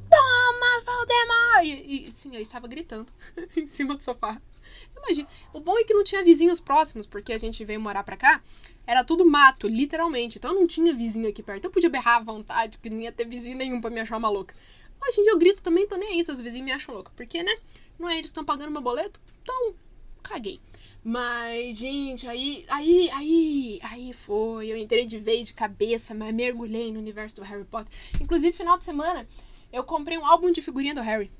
Toma, 0.09 0.81
Voldemort! 0.85 1.65
E, 1.65 2.07
e 2.07 2.11
sim, 2.11 2.35
eu 2.35 2.41
estava 2.41 2.67
gritando 2.67 3.11
em 3.55 3.67
cima 3.67 3.95
do 3.95 4.03
sofá. 4.03 4.41
Imagina. 4.97 5.27
O 5.53 5.59
bom 5.59 5.77
é 5.77 5.83
que 5.83 5.93
não 5.93 6.03
tinha 6.03 6.23
vizinhos 6.23 6.59
próximos, 6.59 7.05
porque 7.05 7.33
a 7.33 7.37
gente 7.37 7.63
veio 7.63 7.79
morar 7.79 8.03
pra 8.03 8.17
cá. 8.17 8.41
Era 8.85 9.03
tudo 9.03 9.25
mato, 9.25 9.67
literalmente. 9.67 10.37
Então 10.37 10.53
não 10.53 10.67
tinha 10.67 10.93
vizinho 10.93 11.29
aqui 11.29 11.41
perto. 11.41 11.65
Eu 11.65 11.71
podia 11.71 11.89
berrar 11.89 12.17
à 12.17 12.23
vontade, 12.23 12.77
que 12.77 12.89
não 12.89 12.99
ia 12.99 13.11
ter 13.11 13.25
vizinho 13.25 13.57
nenhum 13.57 13.79
pra 13.79 13.89
me 13.89 13.99
achar 13.99 14.17
uma 14.17 14.29
louca. 14.29 14.55
Hoje 15.01 15.21
em 15.21 15.23
dia 15.23 15.33
eu 15.33 15.37
grito 15.37 15.63
também, 15.63 15.87
tô 15.87 15.95
nem 15.95 16.09
aí 16.09 16.23
se 16.23 16.31
os 16.31 16.41
vizinhos 16.41 16.65
me 16.65 16.71
acham 16.71 16.93
louca. 16.93 17.11
Porque, 17.15 17.41
né? 17.41 17.55
Não 17.97 18.09
é 18.09 18.13
eles 18.13 18.27
estão 18.27 18.43
pagando 18.43 18.71
meu 18.71 18.81
boleto? 18.81 19.19
Então, 19.41 19.75
caguei. 20.21 20.59
Mas, 21.03 21.77
gente, 21.77 22.27
aí, 22.27 22.65
aí, 22.69 23.09
aí, 23.11 23.79
aí 23.83 24.13
foi. 24.13 24.67
Eu 24.67 24.77
entrei 24.77 25.05
de 25.05 25.17
vez 25.17 25.47
de 25.47 25.53
cabeça, 25.53 26.13
mas 26.13 26.33
mergulhei 26.33 26.91
no 26.91 26.99
universo 26.99 27.37
do 27.37 27.41
Harry 27.41 27.63
Potter. 27.63 27.91
Inclusive, 28.19 28.55
final 28.55 28.77
de 28.77 28.85
semana, 28.85 29.27
eu 29.71 29.83
comprei 29.83 30.17
um 30.17 30.25
álbum 30.25 30.51
de 30.51 30.61
figurinha 30.61 30.93
do 30.93 31.01
Harry. 31.01 31.31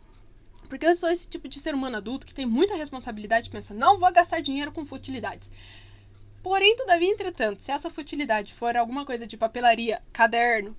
Porque 0.69 0.86
eu 0.86 0.95
sou 0.95 1.10
esse 1.10 1.28
tipo 1.28 1.48
de 1.48 1.60
ser 1.60 1.74
humano 1.74 1.98
adulto 1.98 2.26
que 2.26 2.34
tem 2.34 2.45
muita 2.45 2.76
responsabilidade 2.76 3.48
e 3.48 3.52
pensa, 3.52 3.74
não 3.74 4.00
vou 4.00 4.12
gastar 4.13 4.39
dinheiro 4.39 4.72
com 4.72 4.86
futilidades. 4.86 5.52
Porém, 6.41 6.76
todavia, 6.76 7.10
entretanto, 7.10 7.62
se 7.62 7.72
essa 7.72 7.89
futilidade 7.89 8.54
for 8.54 8.78
alguma 8.78 9.04
coisa 9.04 9.28
de 9.28 9.36
papelaria, 9.36 10.02
caderno, 10.13 10.76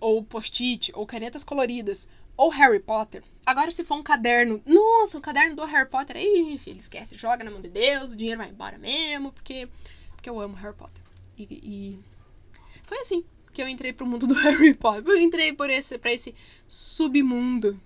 ou 0.00 0.24
post-it, 0.24 0.90
ou 0.94 1.06
canetas 1.06 1.44
coloridas, 1.44 2.08
ou 2.36 2.50
Harry 2.50 2.80
Potter. 2.80 3.22
Agora, 3.46 3.70
se 3.70 3.84
for 3.84 3.96
um 3.96 4.02
caderno, 4.02 4.62
nossa, 4.66 5.18
um 5.18 5.20
caderno 5.20 5.54
do 5.54 5.64
Harry 5.64 5.88
Potter, 5.88 6.16
aí, 6.16 6.58
filho, 6.58 6.80
esquece, 6.80 7.16
joga 7.16 7.44
na 7.44 7.50
mão 7.50 7.60
de 7.60 7.68
Deus, 7.68 8.12
o 8.12 8.16
dinheiro 8.16 8.38
vai 8.38 8.48
embora 8.48 8.78
mesmo, 8.78 9.32
porque, 9.32 9.68
porque 10.14 10.30
eu 10.30 10.40
amo 10.40 10.54
Harry 10.54 10.74
Potter. 10.74 11.02
E, 11.36 11.46
e 11.50 11.98
foi 12.84 12.98
assim 13.00 13.24
que 13.52 13.62
eu 13.62 13.68
entrei 13.68 13.92
pro 13.92 14.06
mundo 14.06 14.26
do 14.26 14.34
Harry 14.34 14.74
Potter. 14.74 15.06
Eu 15.06 15.18
entrei 15.18 15.52
por 15.52 15.70
esse, 15.70 15.98
pra 15.98 16.12
esse 16.12 16.34
submundo. 16.66 17.80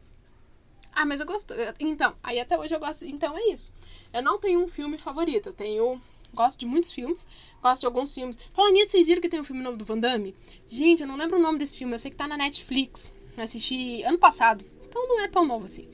Ah, 0.92 1.06
mas 1.06 1.20
eu 1.20 1.26
gosto. 1.26 1.54
Então, 1.78 2.16
aí 2.22 2.40
até 2.40 2.58
hoje 2.58 2.74
eu 2.74 2.80
gosto. 2.80 3.04
Então 3.04 3.36
é 3.36 3.52
isso. 3.52 3.72
Eu 4.12 4.22
não 4.22 4.38
tenho 4.38 4.64
um 4.64 4.68
filme 4.68 4.98
favorito. 4.98 5.50
Eu 5.50 5.52
tenho. 5.52 6.00
Gosto 6.34 6.58
de 6.58 6.66
muitos 6.66 6.92
filmes. 6.92 7.26
Gosto 7.62 7.80
de 7.80 7.86
alguns 7.86 8.12
filmes. 8.14 8.38
Falando 8.52 8.74
nisso, 8.74 8.92
vocês 8.92 9.06
viram 9.06 9.22
que 9.22 9.28
tem 9.28 9.40
um 9.40 9.44
filme 9.44 9.62
novo 9.62 9.76
do 9.76 9.84
Van 9.84 9.98
Damme? 9.98 10.34
Gente, 10.66 11.02
eu 11.02 11.06
não 11.06 11.16
lembro 11.16 11.38
o 11.38 11.42
nome 11.42 11.58
desse 11.58 11.78
filme. 11.78 11.94
Eu 11.94 11.98
sei 11.98 12.10
que 12.10 12.16
tá 12.16 12.26
na 12.26 12.36
Netflix. 12.36 13.12
Eu 13.36 13.44
assisti 13.44 14.02
ano 14.02 14.18
passado. 14.18 14.64
Então 14.88 15.06
não 15.06 15.20
é 15.20 15.28
tão 15.28 15.46
novo 15.46 15.66
assim. 15.66 15.88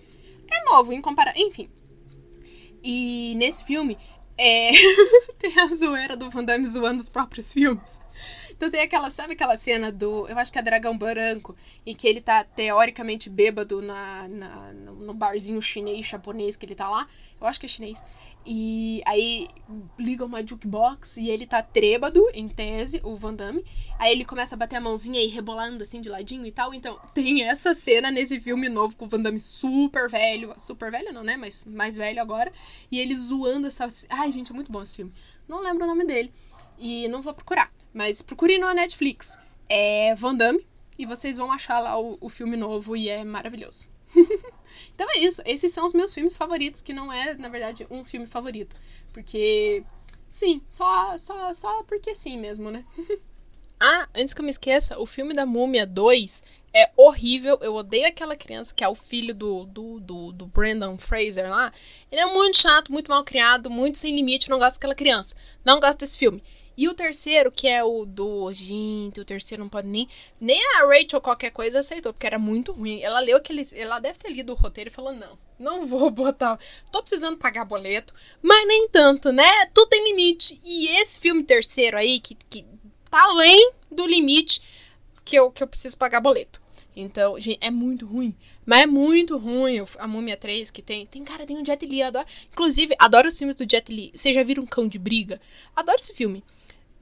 É 0.51 0.71
novo 0.71 0.93
em 0.93 1.03
comparação. 1.03 1.43
Enfim. 1.43 1.69
E 2.83 3.35
nesse 3.37 3.65
filme. 3.65 3.99
É... 4.39 4.71
tem 5.39 5.59
a 5.61 5.67
zoeira 5.75 6.17
do 6.17 6.31
Van 6.31 6.45
Damme 6.45 6.67
zoando 6.67 7.01
os 7.01 7.09
próprios 7.09 7.53
filmes. 7.53 8.01
Então 8.57 8.71
tem 8.71 8.81
aquela, 8.81 9.11
sabe 9.11 9.35
aquela 9.35 9.57
cena 9.57 9.91
do, 9.91 10.29
eu 10.29 10.39
acho 10.39 10.53
que 10.53 10.59
é 10.59 10.63
Dragão 10.63 10.97
Branco, 10.97 11.57
em 11.85 11.95
que 11.95 12.07
ele 12.07 12.21
tá 12.21 12.45
teoricamente 12.45 13.29
bêbado 13.29 13.83
na, 13.83 14.29
na, 14.29 14.73
no 14.73 15.13
barzinho 15.13 15.61
chinês, 15.61 16.07
japonês 16.07 16.57
que 16.57 16.65
ele 16.65 16.75
tá 16.75 16.89
lá. 16.89 17.07
Eu 17.41 17.47
acho 17.47 17.59
que 17.59 17.67
é 17.67 17.69
chinês. 17.69 18.03
E 18.47 19.03
aí 19.07 19.49
liga 19.99 20.25
uma 20.25 20.47
jukebox 20.47 21.17
e 21.17 21.31
ele 21.31 21.47
tá 21.47 21.63
trêbado, 21.63 22.23
em 22.35 22.49
tese, 22.49 23.01
o 23.03 23.17
Van 23.17 23.35
Damme. 23.35 23.65
Aí 23.99 24.13
ele 24.13 24.25
começa 24.25 24.55
a 24.55 24.59
bater 24.59 24.77
a 24.77 24.81
mãozinha 24.81 25.21
e 25.21 25.29
rebolando 25.29 25.83
assim 25.83 26.01
de 26.01 26.09
ladinho 26.09 26.47
e 26.47 26.53
tal. 26.53 26.73
Então 26.75 26.99
tem 27.15 27.43
essa 27.43 27.75
cena 27.75 28.11
nesse 28.11 28.41
filme 28.41 28.69
novo 28.69 28.95
com 28.97 29.07
o 29.07 29.09
Van 29.09 29.21
Damme 29.21 29.41
super 29.41 30.09
velho. 30.09 30.55
Super 30.61 30.91
velho 30.91 31.13
não, 31.13 31.25
né? 31.25 31.37
Mas 31.37 31.65
mais 31.65 31.97
velho 31.97 32.21
agora. 32.21 32.53
E 32.91 33.01
ele 33.01 33.17
zoando 33.17 33.67
essa. 33.67 33.89
Ai, 34.11 34.31
gente, 34.31 34.53
é 34.53 34.55
muito 34.55 34.71
bom 34.71 34.83
esse 34.83 34.97
filme. 34.97 35.13
Não 35.49 35.63
lembro 35.63 35.85
o 35.85 35.87
nome 35.87 36.05
dele. 36.05 36.31
E 36.85 37.09
não 37.09 37.23
vou 37.23 37.33
procurar. 37.33 37.73
Mas 37.95 38.21
procure 38.21 38.59
na 38.59 38.75
Netflix. 38.75 39.39
É 39.71 40.15
Van 40.17 40.35
Damme. 40.35 40.67
E 40.99 41.07
vocês 41.07 41.39
vão 41.39 41.51
achar 41.51 41.81
lá 41.81 41.99
o, 41.99 42.19
o 42.21 42.29
filme 42.29 42.59
novo 42.59 42.95
e 42.95 43.09
é 43.09 43.25
maravilhoso. 43.25 43.89
então 44.93 45.11
é 45.13 45.21
isso. 45.21 45.41
Esses 45.47 45.73
são 45.73 45.87
os 45.87 45.95
meus 45.95 46.13
filmes 46.13 46.37
favoritos, 46.37 46.83
que 46.83 46.93
não 46.93 47.11
é, 47.11 47.35
na 47.37 47.49
verdade, 47.49 47.87
um 47.91 48.05
filme 48.05 48.27
favorito. 48.27 48.77
Porque. 49.15 49.83
Sim, 50.29 50.61
só, 50.69 51.17
só, 51.17 51.55
só 51.55 51.83
porque 51.85 52.15
sim 52.15 52.37
mesmo, 52.37 52.71
né? 52.71 52.85
ah, 53.81 54.07
antes 54.15 54.35
que 54.35 54.43
eu 54.43 54.45
me 54.45 54.51
esqueça, 54.51 54.99
o 54.99 55.07
filme 55.07 55.33
da 55.33 55.47
Múmia 55.47 55.87
2 55.87 56.43
é 56.75 56.91
horrível. 56.99 57.59
Eu 57.63 57.75
odeio 57.77 58.07
aquela 58.07 58.37
criança 58.37 58.75
que 58.75 58.85
é 58.85 58.89
o 58.89 58.95
filho 58.95 59.35
do, 59.35 59.65
do, 59.65 60.01
do, 60.01 60.33
do 60.33 60.47
Brandon 60.49 60.99
Fraser 60.99 61.49
lá. 61.49 61.73
Ele 62.13 62.21
é 62.21 62.27
muito 62.27 62.59
chato, 62.59 62.93
muito 62.93 63.11
mal 63.11 63.25
criado, 63.25 63.71
muito 63.71 63.97
sem 63.97 64.15
limite. 64.15 64.51
Eu 64.51 64.53
não 64.53 64.59
gosto 64.59 64.75
daquela 64.75 64.95
criança. 64.95 65.35
Não 65.65 65.81
gosto 65.81 66.01
desse 66.01 66.19
filme. 66.19 66.43
E 66.77 66.89
o 66.89 66.95
terceiro, 66.95 67.53
que 67.53 67.69
é 67.69 67.85
o 67.85 68.05
do. 68.05 68.53
Gente, 68.53 69.21
o 69.21 69.25
terceiro 69.25 69.63
não 69.63 69.69
pode 69.69 69.87
nem. 69.87 70.09
Nem 70.41 70.61
a 70.77 70.87
Rachel 70.87 71.21
qualquer 71.21 71.51
coisa 71.51 71.81
aceitou, 71.81 72.13
porque 72.13 72.27
era 72.27 72.39
muito 72.39 72.73
ruim. 72.73 73.01
Ela 73.01 73.21
leu 73.21 73.37
aquele. 73.37 73.67
Ela 73.75 74.01
deve 74.01 74.19
ter 74.19 74.31
lido 74.33 74.53
o 74.53 74.57
roteiro 74.57 74.91
e 74.91 74.93
falou: 74.93 75.13
não, 75.13 75.39
não 75.59 75.87
vou 75.87 76.11
botar. 76.13 76.59
Tô 76.91 77.01
precisando 77.01 77.37
pagar 77.37 77.65
boleto, 77.65 78.13
mas 78.43 78.67
nem 78.67 78.89
tanto, 78.89 79.31
né? 79.31 79.67
Tudo 79.73 79.89
tem 79.89 80.05
limite. 80.05 80.61
E 80.65 80.89
esse 81.01 81.21
filme 81.21 81.45
terceiro 81.45 81.97
aí, 81.97 82.19
que, 82.19 82.37
que 82.51 82.65
tá 83.09 83.23
além 83.23 83.73
do 83.91 84.07
limite 84.07 84.61
que 85.25 85.37
eu, 85.37 85.51
que 85.51 85.63
eu 85.63 85.69
preciso 85.69 85.97
pagar 85.97 86.21
boleto. 86.21 86.61
Então, 86.97 87.39
gente, 87.41 87.59
é 87.61 87.71
muito 87.71 88.07
ruim. 88.07 88.35
Mas 88.65 88.83
é 88.83 88.87
muito 88.87 89.37
ruim 89.37 89.85
a 89.99 90.07
Múmia 90.07 90.37
3 90.37 90.71
que 90.71 90.81
tem. 90.81 91.07
Tem, 91.07 91.25
cara, 91.25 91.47
tem 91.47 91.57
um 91.57 91.65
Jet 91.65 91.85
Li. 91.85 92.03
Adoro. 92.03 92.27
Inclusive, 92.53 92.95
adoro 92.99 93.29
os 93.29 93.37
filmes 93.37 93.57
do 93.57 93.69
Jet 93.69 93.93
Li. 93.93 94.13
Vocês 94.15 94.35
já 94.35 94.43
viram 94.43 94.63
um 94.63 94.67
cão 94.67 94.87
de 94.87 94.99
briga? 94.99 95.41
Adoro 95.75 95.99
esse 95.99 96.15
filme. 96.15 96.43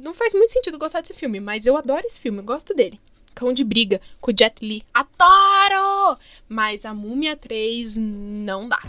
Não 0.02 0.12
faz 0.12 0.34
muito 0.34 0.50
sentido 0.50 0.78
gostar 0.78 1.00
desse 1.00 1.14
filme, 1.14 1.38
mas 1.38 1.64
eu 1.64 1.76
adoro 1.76 2.04
esse 2.04 2.18
filme, 2.18 2.38
eu 2.38 2.44
gosto 2.44 2.74
dele. 2.74 3.00
Cão 3.36 3.54
de 3.54 3.62
briga 3.62 4.00
com 4.20 4.32
o 4.32 4.34
Jet 4.36 4.54
Li. 4.60 4.82
Adoro! 4.92 6.18
Mas 6.48 6.84
a 6.84 6.92
Múmia 6.92 7.36
3 7.36 7.96
não 7.98 8.68
dá. 8.68 8.80